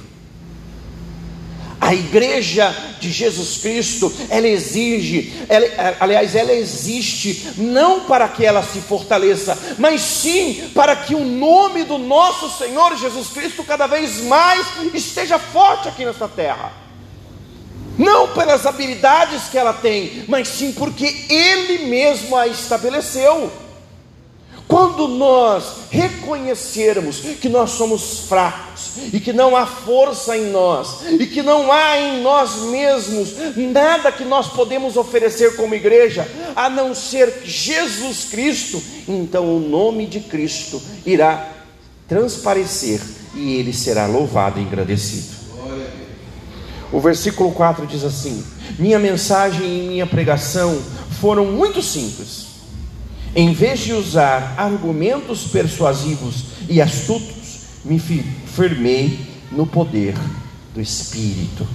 A 1.80 1.94
igreja 1.94 2.76
de 3.00 3.10
Jesus 3.10 3.58
Cristo, 3.58 4.12
ela 4.30 4.48
exige, 4.48 5.34
ela, 5.48 5.96
aliás, 6.00 6.36
ela 6.36 6.52
existe 6.52 7.54
não 7.58 8.02
para 8.02 8.28
que 8.28 8.46
ela 8.46 8.62
se 8.62 8.80
fortaleça, 8.82 9.58
mas 9.78 10.02
sim 10.02 10.70
para 10.76 10.96
que 10.96 11.16
o 11.16 11.24
nome 11.24 11.86
do 11.86 11.98
nosso 11.98 12.50
Senhor 12.58 12.98
Jesus 12.98 13.30
Cristo 13.30 13.64
cada 13.64 13.88
vez 13.88 14.22
mais 14.24 14.68
esteja 14.94 15.40
forte 15.40 15.88
aqui 15.88 16.04
nessa 16.04 16.28
terra. 16.28 16.89
Não 18.00 18.30
pelas 18.30 18.66
habilidades 18.66 19.50
que 19.50 19.58
ela 19.58 19.74
tem, 19.74 20.24
mas 20.26 20.48
sim 20.48 20.72
porque 20.72 21.26
Ele 21.30 21.86
mesmo 21.86 22.36
a 22.38 22.48
estabeleceu. 22.48 23.52
Quando 24.70 25.08
nós 25.08 25.66
reconhecermos 25.90 27.22
que 27.42 27.50
nós 27.50 27.72
somos 27.72 28.20
fracos 28.30 28.92
e 29.12 29.20
que 29.20 29.34
não 29.34 29.56
há 29.56 29.66
força 29.66 30.38
em 30.38 30.52
nós 30.52 31.00
e 31.10 31.26
que 31.26 31.42
não 31.42 31.72
há 31.72 31.98
em 31.98 32.22
nós 32.22 32.56
mesmos 32.70 33.34
nada 33.58 34.12
que 34.12 34.24
nós 34.24 34.48
podemos 34.48 34.96
oferecer 34.96 35.56
como 35.56 35.74
igreja 35.74 36.30
a 36.56 36.70
não 36.70 36.94
ser 36.94 37.42
Jesus 37.44 38.26
Cristo, 38.26 38.82
então 39.08 39.58
o 39.58 39.60
nome 39.60 40.06
de 40.06 40.20
Cristo 40.20 40.80
irá 41.04 41.50
transparecer 42.08 43.02
e 43.34 43.56
ele 43.56 43.74
será 43.74 44.06
louvado 44.06 44.60
e 44.60 44.64
agradecido. 44.64 45.39
O 46.92 47.00
versículo 47.00 47.52
4 47.52 47.86
diz 47.86 48.04
assim: 48.04 48.44
Minha 48.78 49.00
mensagem 49.00 49.86
e 49.86 49.88
minha 49.88 50.08
pregação 50.08 50.82
foram 51.20 51.46
muito 51.46 51.82
simples 51.82 52.50
em 53.36 53.54
vez 53.54 53.80
de 53.80 53.94
usar 53.94 54.56
argumentos 54.58 55.48
persuasivos 55.48 56.46
e 56.68 56.82
astutos, 56.82 57.60
me 57.86 58.00
firmei 58.00 59.20
no 59.52 59.68
poder 59.68 60.16
do 60.74 60.82
Espírito. 60.82 61.68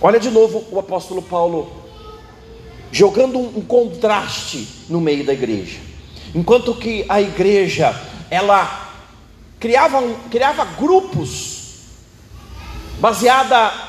Olha 0.00 0.20
de 0.20 0.30
novo 0.30 0.64
o 0.70 0.78
apóstolo 0.78 1.22
Paulo 1.22 1.72
jogando 2.92 3.38
um 3.38 3.62
contraste 3.62 4.68
no 4.88 5.00
meio 5.00 5.24
da 5.24 5.32
igreja. 5.32 5.78
Enquanto 6.34 6.74
que 6.74 7.04
a 7.08 7.20
igreja 7.20 7.98
ela 8.30 8.92
criava, 9.58 10.02
criava 10.30 10.64
grupos 10.64 11.56
baseada 13.00 13.85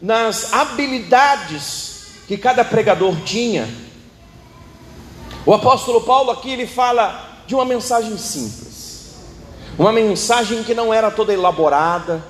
nas 0.00 0.52
habilidades 0.52 2.04
que 2.26 2.36
cada 2.36 2.64
pregador 2.64 3.20
tinha, 3.22 3.68
o 5.44 5.52
apóstolo 5.52 6.02
Paulo 6.02 6.30
aqui 6.30 6.50
ele 6.50 6.66
fala 6.66 7.42
de 7.46 7.54
uma 7.54 7.64
mensagem 7.64 8.16
simples, 8.16 9.16
uma 9.78 9.92
mensagem 9.92 10.62
que 10.62 10.74
não 10.74 10.92
era 10.92 11.10
toda 11.10 11.32
elaborada, 11.32 12.24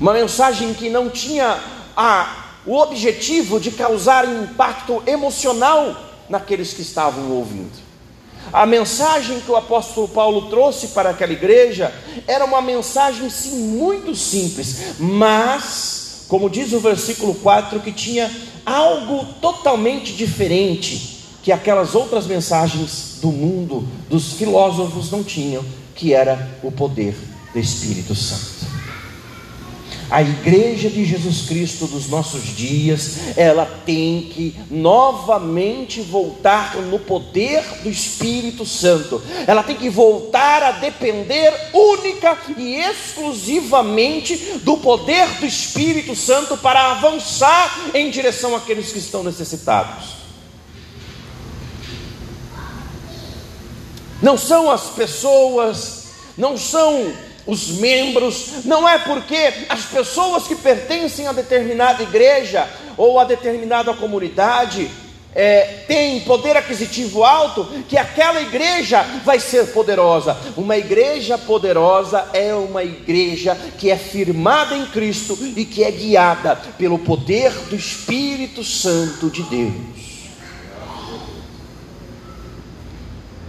uma 0.00 0.12
mensagem 0.12 0.74
que 0.74 0.88
não 0.88 1.08
tinha 1.08 1.60
a, 1.96 2.46
o 2.66 2.76
objetivo 2.76 3.60
de 3.60 3.70
causar 3.70 4.28
impacto 4.28 5.02
emocional 5.06 5.96
naqueles 6.28 6.72
que 6.72 6.82
estavam 6.82 7.30
ouvindo. 7.30 7.92
A 8.52 8.66
mensagem 8.66 9.40
que 9.40 9.50
o 9.50 9.56
apóstolo 9.56 10.08
Paulo 10.08 10.50
trouxe 10.50 10.88
para 10.88 11.10
aquela 11.10 11.32
igreja 11.32 11.94
era 12.26 12.44
uma 12.44 12.60
mensagem 12.60 13.30
sim 13.30 13.56
muito 13.68 14.14
simples, 14.14 14.96
mas, 14.98 16.01
como 16.32 16.48
diz 16.48 16.72
o 16.72 16.80
versículo 16.80 17.34
4, 17.34 17.78
que 17.80 17.92
tinha 17.92 18.30
algo 18.64 19.22
totalmente 19.38 20.14
diferente 20.14 21.26
que 21.42 21.52
aquelas 21.52 21.94
outras 21.94 22.26
mensagens 22.26 23.18
do 23.20 23.30
mundo, 23.30 23.86
dos 24.08 24.32
filósofos 24.32 25.10
não 25.10 25.22
tinham, 25.22 25.62
que 25.94 26.14
era 26.14 26.58
o 26.62 26.72
poder 26.72 27.14
do 27.52 27.58
Espírito 27.58 28.14
Santo. 28.14 28.71
A 30.12 30.20
igreja 30.20 30.90
de 30.90 31.04
Jesus 31.04 31.48
Cristo 31.48 31.86
dos 31.86 32.06
nossos 32.06 32.54
dias, 32.54 33.36
ela 33.36 33.64
tem 33.86 34.28
que 34.30 34.54
novamente 34.70 36.02
voltar 36.02 36.76
no 36.76 36.98
poder 36.98 37.64
do 37.82 37.88
Espírito 37.88 38.66
Santo. 38.66 39.22
Ela 39.46 39.62
tem 39.62 39.74
que 39.74 39.88
voltar 39.88 40.62
a 40.62 40.72
depender 40.72 41.52
única 41.72 42.36
e 42.58 42.74
exclusivamente 42.76 44.60
do 44.62 44.76
poder 44.76 45.26
do 45.40 45.46
Espírito 45.46 46.14
Santo 46.14 46.58
para 46.58 46.92
avançar 46.92 47.90
em 47.94 48.10
direção 48.10 48.54
àqueles 48.54 48.92
que 48.92 48.98
estão 48.98 49.24
necessitados. 49.24 50.22
não 54.22 54.38
são 54.38 54.70
as 54.70 54.82
pessoas, 54.82 56.04
não 56.38 56.56
são 56.56 57.12
os 57.46 57.68
membros, 57.68 58.64
não 58.64 58.88
é 58.88 58.98
porque 58.98 59.52
as 59.68 59.84
pessoas 59.84 60.46
que 60.46 60.54
pertencem 60.54 61.26
a 61.26 61.32
determinada 61.32 62.02
igreja 62.02 62.68
ou 62.96 63.18
a 63.18 63.24
determinada 63.24 63.92
comunidade 63.94 64.90
é, 65.34 65.84
têm 65.88 66.20
poder 66.20 66.56
aquisitivo 66.56 67.24
alto 67.24 67.64
que 67.88 67.96
aquela 67.96 68.40
igreja 68.40 69.02
vai 69.24 69.40
ser 69.40 69.66
poderosa. 69.72 70.36
Uma 70.56 70.76
igreja 70.76 71.38
poderosa 71.38 72.28
é 72.32 72.54
uma 72.54 72.84
igreja 72.84 73.56
que 73.78 73.90
é 73.90 73.96
firmada 73.96 74.76
em 74.76 74.86
Cristo 74.86 75.36
e 75.56 75.64
que 75.64 75.82
é 75.82 75.90
guiada 75.90 76.56
pelo 76.76 76.98
poder 76.98 77.50
do 77.70 77.74
Espírito 77.74 78.62
Santo 78.62 79.30
de 79.30 79.42
Deus. 79.44 80.02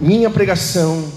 minha 0.00 0.28
pregação 0.28 1.10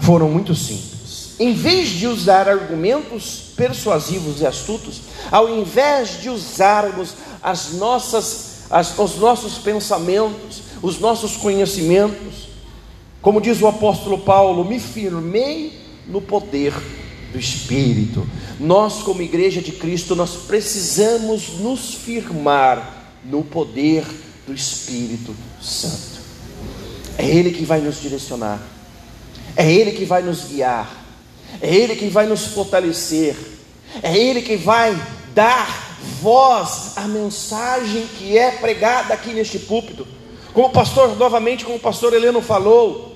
foram 0.00 0.28
muito 0.28 0.54
simples. 0.54 0.95
Em 1.38 1.52
vez 1.52 1.90
de 1.90 2.06
usar 2.06 2.48
argumentos 2.48 3.52
persuasivos 3.56 4.40
e 4.40 4.46
astutos, 4.46 5.02
ao 5.30 5.58
invés 5.58 6.20
de 6.20 6.30
usarmos 6.30 7.14
as 7.42 7.72
nossas, 7.74 8.64
as, 8.70 8.98
os 8.98 9.16
nossos 9.16 9.58
pensamentos, 9.58 10.62
os 10.82 10.98
nossos 10.98 11.36
conhecimentos, 11.36 12.48
como 13.20 13.40
diz 13.40 13.60
o 13.60 13.66
apóstolo 13.66 14.18
Paulo, 14.18 14.64
me 14.64 14.80
firmei 14.80 15.78
no 16.06 16.22
poder 16.22 16.72
do 17.32 17.38
Espírito. 17.38 18.26
Nós, 18.58 19.02
como 19.02 19.20
igreja 19.20 19.60
de 19.60 19.72
Cristo, 19.72 20.16
nós 20.16 20.36
precisamos 20.46 21.58
nos 21.58 21.94
firmar 21.94 23.12
no 23.24 23.42
poder 23.42 24.04
do 24.46 24.54
Espírito 24.54 25.34
Santo. 25.60 26.20
É 27.18 27.26
Ele 27.26 27.50
que 27.50 27.64
vai 27.64 27.80
nos 27.80 28.00
direcionar, 28.00 28.60
é 29.54 29.70
Ele 29.70 29.92
que 29.92 30.04
vai 30.04 30.22
nos 30.22 30.44
guiar, 30.44 31.05
é 31.60 31.74
Ele 31.74 31.96
que 31.96 32.08
vai 32.08 32.26
nos 32.26 32.46
fortalecer, 32.46 33.36
é 34.02 34.16
Ele 34.16 34.42
que 34.42 34.56
vai 34.56 34.96
dar 35.34 35.98
voz 36.20 36.92
à 36.96 37.02
mensagem 37.02 38.06
que 38.18 38.36
é 38.36 38.50
pregada 38.50 39.14
aqui 39.14 39.32
neste 39.32 39.58
púlpito. 39.58 40.06
Como 40.52 40.68
o 40.68 40.72
pastor, 40.72 41.16
novamente, 41.16 41.64
como 41.64 41.76
o 41.76 41.80
pastor 41.80 42.14
Heleno 42.14 42.40
falou, 42.40 43.14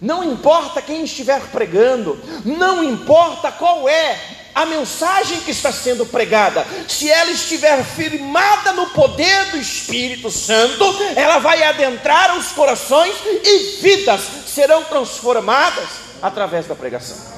não 0.00 0.24
importa 0.24 0.82
quem 0.82 1.04
estiver 1.04 1.40
pregando, 1.52 2.18
não 2.44 2.82
importa 2.82 3.52
qual 3.52 3.88
é 3.88 4.18
a 4.54 4.66
mensagem 4.66 5.40
que 5.40 5.50
está 5.50 5.72
sendo 5.72 6.04
pregada, 6.04 6.66
se 6.88 7.08
ela 7.08 7.30
estiver 7.30 7.82
firmada 7.84 8.72
no 8.72 8.90
poder 8.90 9.52
do 9.52 9.56
Espírito 9.56 10.30
Santo, 10.30 10.84
ela 11.16 11.38
vai 11.38 11.62
adentrar 11.62 12.36
os 12.36 12.48
corações 12.48 13.14
e 13.44 13.80
vidas 13.80 14.20
serão 14.46 14.84
transformadas 14.84 15.88
através 16.20 16.66
da 16.66 16.74
pregação. 16.74 17.31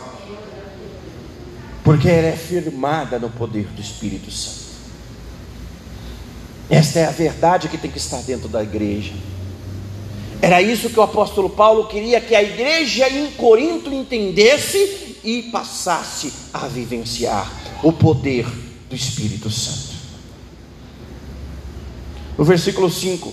Porque 1.85 2.09
ela 2.09 2.29
é 2.29 2.37
firmada 2.37 3.19
no 3.19 3.29
poder 3.29 3.67
do 3.67 3.81
Espírito 3.81 4.31
Santo. 4.31 4.65
Esta 6.71 7.01
é 7.01 7.07
a 7.07 7.11
verdade 7.11 7.69
que 7.69 7.77
tem 7.77 7.91
que 7.91 7.99
estar 7.99 8.23
dentro 8.23 8.49
da 8.49 8.63
igreja. 8.63 9.13
Era 10.41 10.63
isso 10.63 10.91
que 10.91 10.99
o 10.99 11.03
apóstolo 11.03 11.51
Paulo 11.51 11.87
queria 11.87 12.21
que 12.21 12.35
a 12.35 12.43
igreja 12.43 13.09
em 13.09 13.31
Corinto 13.33 13.93
entendesse 13.93 15.19
e 15.23 15.45
passasse 15.53 16.33
a 16.53 16.67
vivenciar 16.67 17.51
o 17.83 17.93
poder 17.93 18.47
do 18.89 18.97
Espírito 18.97 19.51
Santo. 19.51 19.95
No 22.37 22.45
versículo 22.45 22.91
5, 22.91 23.33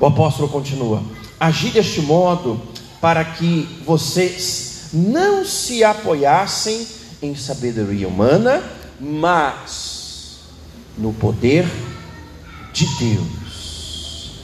o 0.00 0.06
apóstolo 0.06 0.48
continua: 0.48 1.02
Agi 1.38 1.70
deste 1.70 2.00
modo 2.00 2.60
para 3.00 3.24
que 3.24 3.68
vocês 3.84 4.65
não 4.92 5.44
se 5.44 5.82
apoiassem 5.84 6.86
em 7.22 7.34
sabedoria 7.34 8.08
humana, 8.08 8.62
mas 9.00 10.40
no 10.96 11.12
poder 11.12 11.66
de 12.72 12.86
Deus. 12.98 14.36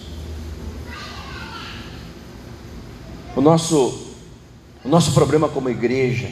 O 3.35 3.41
nosso, 3.41 4.15
o 4.85 4.89
nosso 4.89 5.13
problema 5.13 5.49
como 5.49 5.71
igreja 5.71 6.31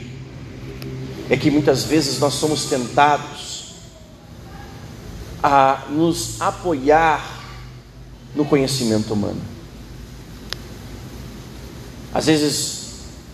é 1.30 1.36
que 1.36 1.50
muitas 1.50 1.84
vezes 1.84 2.18
nós 2.18 2.34
somos 2.34 2.64
tentados 2.66 3.74
a 5.42 5.86
nos 5.88 6.40
apoiar 6.40 7.40
no 8.34 8.44
conhecimento 8.44 9.14
humano. 9.14 9.40
Às 12.12 12.26
vezes, 12.26 12.80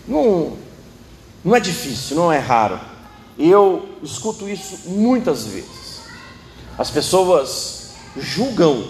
não, 0.07 0.55
não 1.47 1.55
é 1.55 1.61
difícil, 1.61 2.17
não 2.17 2.29
é 2.29 2.39
raro. 2.39 2.77
Eu 3.39 3.87
escuto 4.03 4.49
isso 4.49 4.89
muitas 4.89 5.45
vezes. 5.45 6.01
As 6.77 6.91
pessoas 6.91 7.91
julgam 8.17 8.85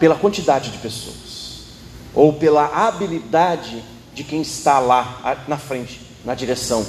pela 0.00 0.16
quantidade 0.16 0.72
de 0.72 0.78
pessoas, 0.78 1.66
ou 2.12 2.32
pela 2.32 2.88
habilidade 2.88 3.84
de 4.12 4.24
quem 4.24 4.42
está 4.42 4.80
lá 4.80 5.44
na 5.46 5.56
frente, 5.56 6.00
na 6.24 6.34
direção 6.34 6.84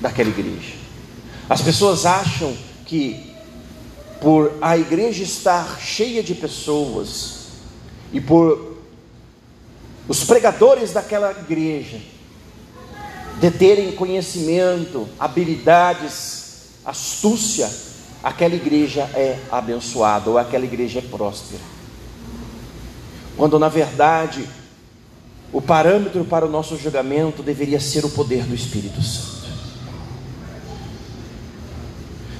daquela 0.00 0.30
igreja. 0.30 0.76
As 1.46 1.60
pessoas 1.60 2.06
acham 2.06 2.56
que 2.86 3.34
por 4.22 4.50
a 4.62 4.78
igreja 4.78 5.22
estar 5.22 5.78
cheia 5.78 6.22
de 6.22 6.34
pessoas 6.34 7.48
e 8.14 8.18
por 8.18 8.78
os 10.08 10.24
pregadores 10.24 10.90
daquela 10.90 11.30
igreja 11.30 12.13
deterem 13.40 13.92
conhecimento, 13.92 15.08
habilidades, 15.18 16.44
astúcia, 16.84 17.70
aquela 18.22 18.54
igreja 18.54 19.02
é 19.14 19.38
abençoada 19.50 20.30
ou 20.30 20.38
aquela 20.38 20.64
igreja 20.64 21.00
é 21.00 21.02
próspera. 21.02 21.62
Quando 23.36 23.58
na 23.58 23.68
verdade 23.68 24.48
o 25.52 25.60
parâmetro 25.60 26.24
para 26.24 26.46
o 26.46 26.50
nosso 26.50 26.76
julgamento 26.76 27.42
deveria 27.42 27.80
ser 27.80 28.04
o 28.04 28.10
poder 28.10 28.44
do 28.44 28.54
Espírito 28.54 29.02
Santo. 29.02 29.33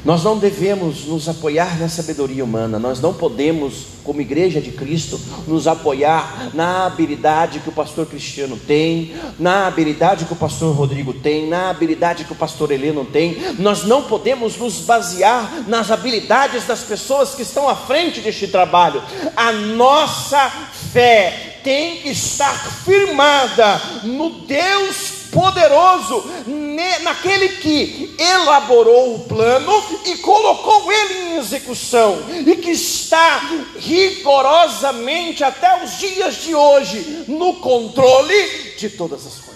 Nós 0.04 0.22
não 0.22 0.36
devemos 0.36 1.06
nos 1.06 1.28
apoiar 1.30 1.78
na 1.78 1.88
sabedoria 1.88 2.44
humana, 2.44 2.78
nós 2.78 3.00
não 3.00 3.14
podemos, 3.14 3.86
como 4.04 4.20
igreja 4.20 4.60
de 4.60 4.70
Cristo, 4.70 5.18
nos 5.46 5.66
apoiar 5.66 6.50
na 6.52 6.84
habilidade 6.84 7.60
que 7.60 7.70
o 7.70 7.72
pastor 7.72 8.04
Cristiano 8.04 8.58
tem, 8.58 9.14
na 9.38 9.66
habilidade 9.66 10.26
que 10.26 10.32
o 10.34 10.36
pastor 10.36 10.76
Rodrigo 10.76 11.14
tem, 11.14 11.48
na 11.48 11.70
habilidade 11.70 12.24
que 12.24 12.32
o 12.32 12.36
pastor 12.36 12.70
Heleno 12.70 13.06
tem. 13.06 13.54
Nós 13.58 13.84
não 13.84 14.02
podemos 14.02 14.58
nos 14.58 14.80
basear 14.80 15.64
nas 15.66 15.90
habilidades 15.90 16.66
das 16.66 16.80
pessoas 16.80 17.34
que 17.34 17.42
estão 17.42 17.66
à 17.66 17.74
frente 17.74 18.20
deste 18.20 18.48
trabalho. 18.48 19.02
A 19.34 19.52
nossa 19.52 20.50
fé 20.92 21.60
tem 21.64 21.96
que 21.96 22.10
estar 22.10 22.54
firmada 22.84 23.80
no 24.02 24.28
Deus 24.40 25.13
poderoso 25.34 26.24
naquele 27.02 27.48
que 27.48 28.14
elaborou 28.18 29.16
o 29.16 29.18
plano 29.24 29.72
e 30.06 30.16
colocou 30.18 30.90
ele 30.90 31.14
em 31.14 31.36
execução, 31.36 32.18
e 32.30 32.56
que 32.56 32.70
está 32.70 33.50
rigorosamente 33.76 35.42
até 35.42 35.84
os 35.84 35.98
dias 35.98 36.36
de 36.36 36.54
hoje 36.54 37.24
no 37.28 37.54
controle 37.54 38.74
de 38.78 38.88
todas 38.90 39.26
as 39.26 39.34
coisas. 39.34 39.54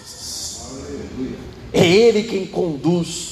É 1.71 1.85
Ele 1.85 2.23
quem 2.23 2.45
conduz 2.45 3.29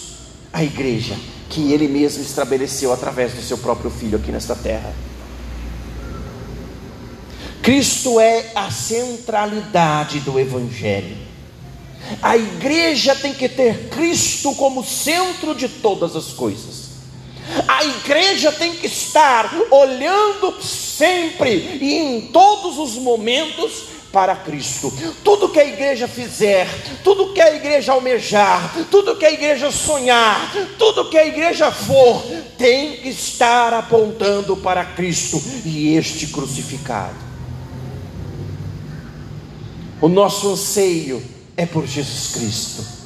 a 0.53 0.63
igreja, 0.63 1.15
que 1.49 1.73
Ele 1.73 1.87
mesmo 1.87 2.23
estabeleceu 2.23 2.93
através 2.93 3.33
do 3.33 3.41
seu 3.41 3.57
próprio 3.57 3.91
Filho 3.91 4.17
aqui 4.17 4.31
nesta 4.31 4.55
terra. 4.55 4.93
Cristo 7.61 8.19
é 8.19 8.51
a 8.55 8.71
centralidade 8.71 10.21
do 10.21 10.39
Evangelho. 10.39 11.26
A 12.21 12.37
igreja 12.37 13.15
tem 13.15 13.33
que 13.33 13.49
ter 13.49 13.89
Cristo 13.89 14.53
como 14.55 14.83
centro 14.83 15.53
de 15.53 15.67
todas 15.67 16.15
as 16.15 16.27
coisas. 16.27 16.87
A 17.67 17.85
igreja 17.85 18.51
tem 18.51 18.75
que 18.75 18.87
estar 18.87 19.53
olhando 19.71 20.61
sempre 20.61 21.79
e 21.81 21.93
em 21.93 22.21
todos 22.27 22.77
os 22.77 22.95
momentos 22.95 23.97
para 24.11 24.35
Cristo. 24.35 24.91
Tudo 25.23 25.49
que 25.49 25.59
a 25.59 25.65
igreja 25.65 26.07
fizer, 26.07 26.67
tudo 27.03 27.33
que 27.33 27.41
a 27.41 27.55
igreja 27.55 27.93
almejar, 27.93 28.73
tudo 28.89 29.15
que 29.15 29.25
a 29.25 29.31
igreja 29.31 29.71
sonhar, 29.71 30.51
tudo 30.77 31.09
que 31.09 31.17
a 31.17 31.25
igreja 31.25 31.71
for, 31.71 32.23
tem 32.57 32.97
que 32.97 33.09
estar 33.09 33.73
apontando 33.73 34.57
para 34.57 34.83
Cristo 34.83 35.41
e 35.65 35.95
este 35.95 36.27
crucificado. 36.27 37.15
O 40.01 40.07
nosso 40.07 40.49
anseio 40.49 41.36
é 41.57 41.65
por 41.65 41.87
Jesus 41.87 42.35
Cristo. 42.35 42.97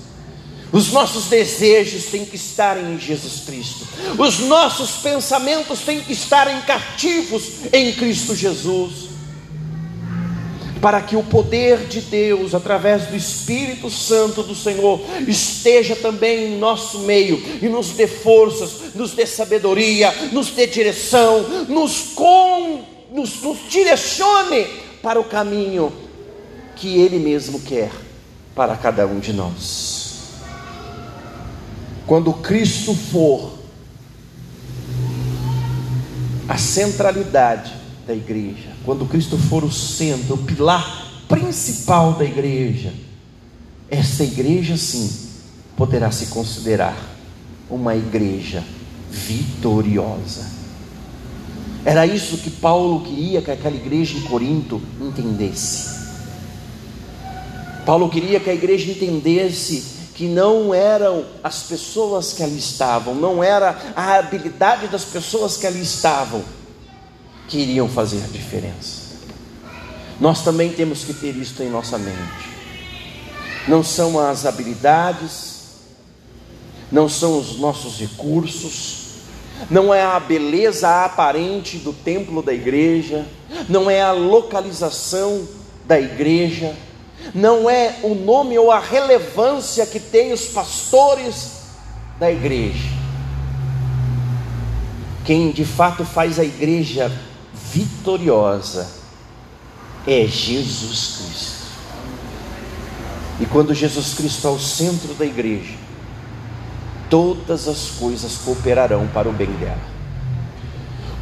Os 0.73 0.91
nossos 0.91 1.25
desejos 1.25 2.05
têm 2.05 2.25
que 2.25 2.35
estar 2.35 2.77
em 2.77 2.99
Jesus 2.99 3.43
Cristo. 3.45 3.87
Os 4.17 4.39
nossos 4.39 4.91
pensamentos 5.01 5.79
têm 5.79 6.01
que 6.01 6.13
estar 6.13 6.49
em 6.49 6.61
cativos 6.61 7.43
em 7.73 7.93
Cristo 7.93 8.35
Jesus. 8.35 9.11
Para 10.81 11.01
que 11.01 11.15
o 11.15 11.23
poder 11.23 11.87
de 11.87 12.01
Deus, 12.01 12.55
através 12.55 13.05
do 13.07 13.15
Espírito 13.15 13.89
Santo 13.89 14.41
do 14.41 14.55
Senhor, 14.55 14.99
esteja 15.27 15.95
também 15.95 16.53
em 16.53 16.57
nosso 16.57 16.99
meio 16.99 17.41
e 17.61 17.67
nos 17.67 17.89
dê 17.89 18.07
forças, 18.07 18.95
nos 18.95 19.11
dê 19.11 19.25
sabedoria, 19.25 20.11
nos 20.31 20.49
dê 20.51 20.65
direção, 20.65 21.43
nos, 21.67 22.13
com, 22.15 22.83
nos, 23.11 23.41
nos 23.41 23.59
direcione 23.69 24.65
para 25.03 25.19
o 25.19 25.23
caminho 25.25 25.93
que 26.75 26.97
Ele 26.97 27.19
mesmo 27.19 27.59
quer 27.59 27.91
para 28.55 28.75
cada 28.75 29.05
um 29.07 29.19
de 29.19 29.33
nós. 29.33 30.11
Quando 32.05 32.33
Cristo 32.33 32.93
for 32.93 33.53
a 36.47 36.57
centralidade 36.57 37.73
da 38.05 38.13
igreja, 38.13 38.71
quando 38.83 39.05
Cristo 39.05 39.37
for 39.37 39.63
o 39.63 39.71
centro, 39.71 40.35
o 40.35 40.37
pilar 40.39 41.07
principal 41.27 42.13
da 42.13 42.25
igreja, 42.25 42.93
essa 43.89 44.23
igreja 44.23 44.75
sim 44.75 45.09
poderá 45.77 46.11
se 46.11 46.27
considerar 46.27 46.97
uma 47.69 47.95
igreja 47.95 48.63
vitoriosa. 49.09 50.45
Era 51.83 52.05
isso 52.05 52.37
que 52.37 52.49
Paulo 52.49 53.01
queria 53.01 53.41
que 53.41 53.49
aquela 53.49 53.75
igreja 53.75 54.17
em 54.17 54.21
Corinto 54.21 54.81
entendesse. 54.99 56.00
Paulo 57.85 58.09
queria 58.09 58.39
que 58.39 58.49
a 58.49 58.53
igreja 58.53 58.91
entendesse 58.91 59.99
que 60.13 60.27
não 60.27 60.73
eram 60.73 61.25
as 61.43 61.63
pessoas 61.63 62.33
que 62.33 62.43
ali 62.43 62.57
estavam, 62.57 63.15
não 63.15 63.43
era 63.43 63.93
a 63.95 64.15
habilidade 64.15 64.87
das 64.87 65.03
pessoas 65.03 65.57
que 65.57 65.65
ali 65.65 65.81
estavam 65.81 66.43
que 67.47 67.57
iriam 67.57 67.89
fazer 67.89 68.23
a 68.23 68.27
diferença. 68.27 69.01
Nós 70.19 70.43
também 70.43 70.71
temos 70.71 71.03
que 71.03 71.13
ter 71.13 71.35
isso 71.35 71.61
em 71.63 71.69
nossa 71.69 71.97
mente. 71.97 72.51
Não 73.67 73.83
são 73.83 74.19
as 74.19 74.45
habilidades, 74.45 75.51
não 76.91 77.09
são 77.09 77.39
os 77.39 77.57
nossos 77.57 77.99
recursos, 77.99 79.01
não 79.69 79.93
é 79.93 80.03
a 80.03 80.19
beleza 80.19 81.03
aparente 81.03 81.77
do 81.77 81.93
templo 81.93 82.41
da 82.41 82.53
igreja, 82.53 83.25
não 83.67 83.89
é 83.89 84.01
a 84.01 84.11
localização 84.11 85.47
da 85.85 85.99
igreja, 85.99 86.75
não 87.33 87.69
é 87.69 87.99
o 88.03 88.13
nome 88.13 88.57
ou 88.57 88.71
a 88.71 88.79
relevância 88.79 89.85
que 89.85 89.99
tem 89.99 90.33
os 90.33 90.47
pastores 90.47 91.61
da 92.19 92.31
igreja. 92.31 92.89
Quem 95.25 95.51
de 95.51 95.63
fato 95.63 96.03
faz 96.03 96.39
a 96.39 96.43
igreja 96.43 97.11
vitoriosa 97.53 98.87
é 100.05 100.25
Jesus 100.25 101.17
Cristo. 101.17 101.61
E 103.39 103.45
quando 103.45 103.73
Jesus 103.73 104.13
Cristo 104.13 104.47
é 104.47 104.51
o 104.51 104.59
centro 104.59 105.13
da 105.13 105.25
igreja, 105.25 105.75
todas 107.09 107.67
as 107.67 107.89
coisas 107.91 108.37
cooperarão 108.37 109.07
para 109.07 109.29
o 109.29 109.33
bem 109.33 109.51
dela. 109.53 109.91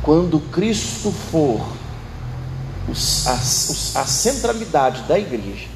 Quando 0.02 0.40
Cristo 0.40 1.12
for 1.12 1.66
a, 3.26 3.34
a 3.34 4.06
centralidade 4.06 5.04
da 5.04 5.20
igreja, 5.20 5.68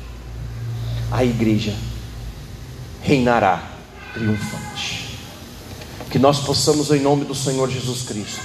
a 1.13 1.23
igreja 1.23 1.75
reinará 3.03 3.71
triunfante. 4.15 5.19
Que 6.09 6.17
nós 6.17 6.39
possamos, 6.39 6.91
em 6.91 6.99
nome 6.99 7.23
do 7.23 7.35
Senhor 7.35 7.69
Jesus 7.69 8.01
Cristo, 8.01 8.41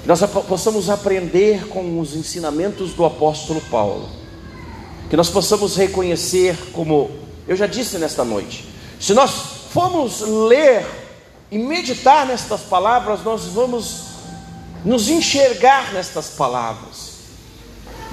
que 0.00 0.08
nós 0.08 0.20
possamos 0.48 0.88
aprender 0.88 1.66
com 1.66 1.98
os 1.98 2.14
ensinamentos 2.14 2.92
do 2.92 3.04
apóstolo 3.04 3.60
Paulo, 3.62 4.08
que 5.10 5.16
nós 5.16 5.28
possamos 5.28 5.76
reconhecer, 5.76 6.56
como 6.72 7.10
eu 7.48 7.56
já 7.56 7.66
disse 7.66 7.98
nesta 7.98 8.24
noite, 8.24 8.68
se 9.00 9.12
nós 9.12 9.32
formos 9.70 10.20
ler 10.20 10.86
e 11.50 11.58
meditar 11.58 12.26
nestas 12.26 12.60
palavras, 12.60 13.24
nós 13.24 13.46
vamos 13.46 14.04
nos 14.84 15.08
enxergar 15.08 15.92
nestas 15.92 16.28
palavras. 16.30 17.11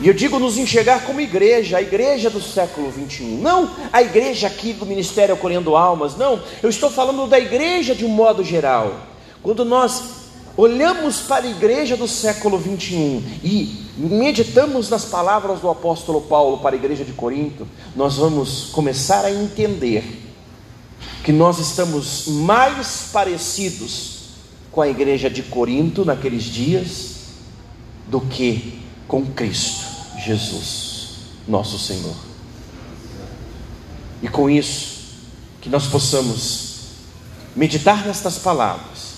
E 0.01 0.07
eu 0.07 0.13
digo 0.13 0.39
nos 0.39 0.57
enxergar 0.57 1.03
como 1.03 1.19
igreja, 1.19 1.77
a 1.77 1.81
igreja 1.81 2.29
do 2.29 2.41
século 2.41 2.89
21, 2.89 3.41
não 3.41 3.69
a 3.91 4.01
igreja 4.01 4.47
aqui 4.47 4.71
do 4.71 4.85
Ministério 4.85 5.35
Acolhendo 5.35 5.75
Almas, 5.75 6.15
não, 6.15 6.41
eu 6.63 6.69
estou 6.69 6.89
falando 6.89 7.27
da 7.27 7.37
igreja 7.37 7.93
de 7.93 8.05
um 8.05 8.09
modo 8.09 8.41
geral. 8.41 8.95
Quando 9.43 9.65
nós 9.65 10.03
olhamos 10.55 11.19
para 11.19 11.45
a 11.45 11.49
igreja 11.49 11.97
do 11.97 12.07
século 12.07 12.57
21 12.57 13.21
e 13.43 13.87
meditamos 13.97 14.89
nas 14.89 15.03
palavras 15.03 15.59
do 15.59 15.69
apóstolo 15.69 16.21
Paulo 16.21 16.59
para 16.59 16.75
a 16.75 16.79
igreja 16.79 17.03
de 17.03 17.11
Corinto, 17.11 17.67
nós 17.93 18.15
vamos 18.15 18.69
começar 18.71 19.25
a 19.25 19.31
entender 19.31 20.05
que 21.25 21.33
nós 21.33 21.59
estamos 21.59 22.25
mais 22.25 23.09
parecidos 23.11 24.19
com 24.71 24.81
a 24.81 24.87
igreja 24.87 25.29
de 25.29 25.43
Corinto 25.43 26.05
naqueles 26.05 26.43
dias 26.43 27.15
do 28.07 28.21
que 28.21 28.79
com 29.05 29.25
Cristo 29.25 29.88
Jesus, 30.23 31.07
nosso 31.47 31.79
Senhor. 31.79 32.15
E 34.21 34.27
com 34.27 34.49
isso, 34.49 34.99
que 35.61 35.69
nós 35.69 35.87
possamos 35.87 36.69
meditar 37.55 38.05
nestas 38.05 38.37
palavras, 38.37 39.09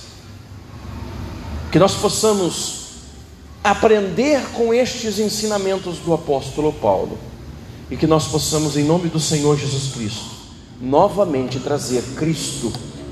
que 1.71 1.79
nós 1.79 1.95
possamos 1.95 2.81
aprender 3.63 4.41
com 4.53 4.73
estes 4.73 5.19
ensinamentos 5.19 5.97
do 5.99 6.13
apóstolo 6.13 6.73
Paulo 6.73 7.17
e 7.89 7.97
que 7.97 8.07
nós 8.07 8.27
possamos, 8.27 8.75
em 8.77 8.83
nome 8.83 9.09
do 9.09 9.19
Senhor 9.19 9.57
Jesus 9.57 9.93
Cristo, 9.93 10.31
novamente 10.79 11.59
trazer 11.59 12.01
Cristo 12.15 12.71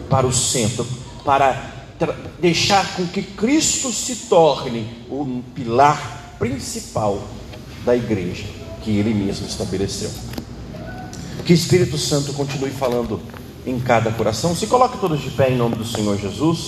para 0.09 0.25
o 0.25 0.33
centro, 0.33 0.85
para 1.23 1.87
deixar 2.39 2.95
com 2.95 3.05
que 3.05 3.21
Cristo 3.21 3.91
se 3.91 4.15
torne 4.27 5.05
o 5.09 5.43
pilar 5.53 6.35
principal 6.39 7.21
da 7.86 7.95
igreja 7.95 8.45
que 8.84 8.97
ele 8.97 9.13
mesmo 9.13 9.45
estabeleceu. 9.47 10.09
Que 11.45 11.53
o 11.53 11.55
Espírito 11.55 11.97
Santo 11.97 12.34
continue 12.34 12.71
falando 12.71 13.21
em 13.65 13.80
cada 13.80 14.11
coração. 14.11 14.55
Se 14.55 14.67
coloque 14.67 14.97
todos 14.97 15.21
de 15.21 15.30
pé 15.30 15.51
em 15.51 15.57
nome 15.57 15.75
do 15.75 15.86
Senhor 15.86 16.17
Jesus. 16.17 16.57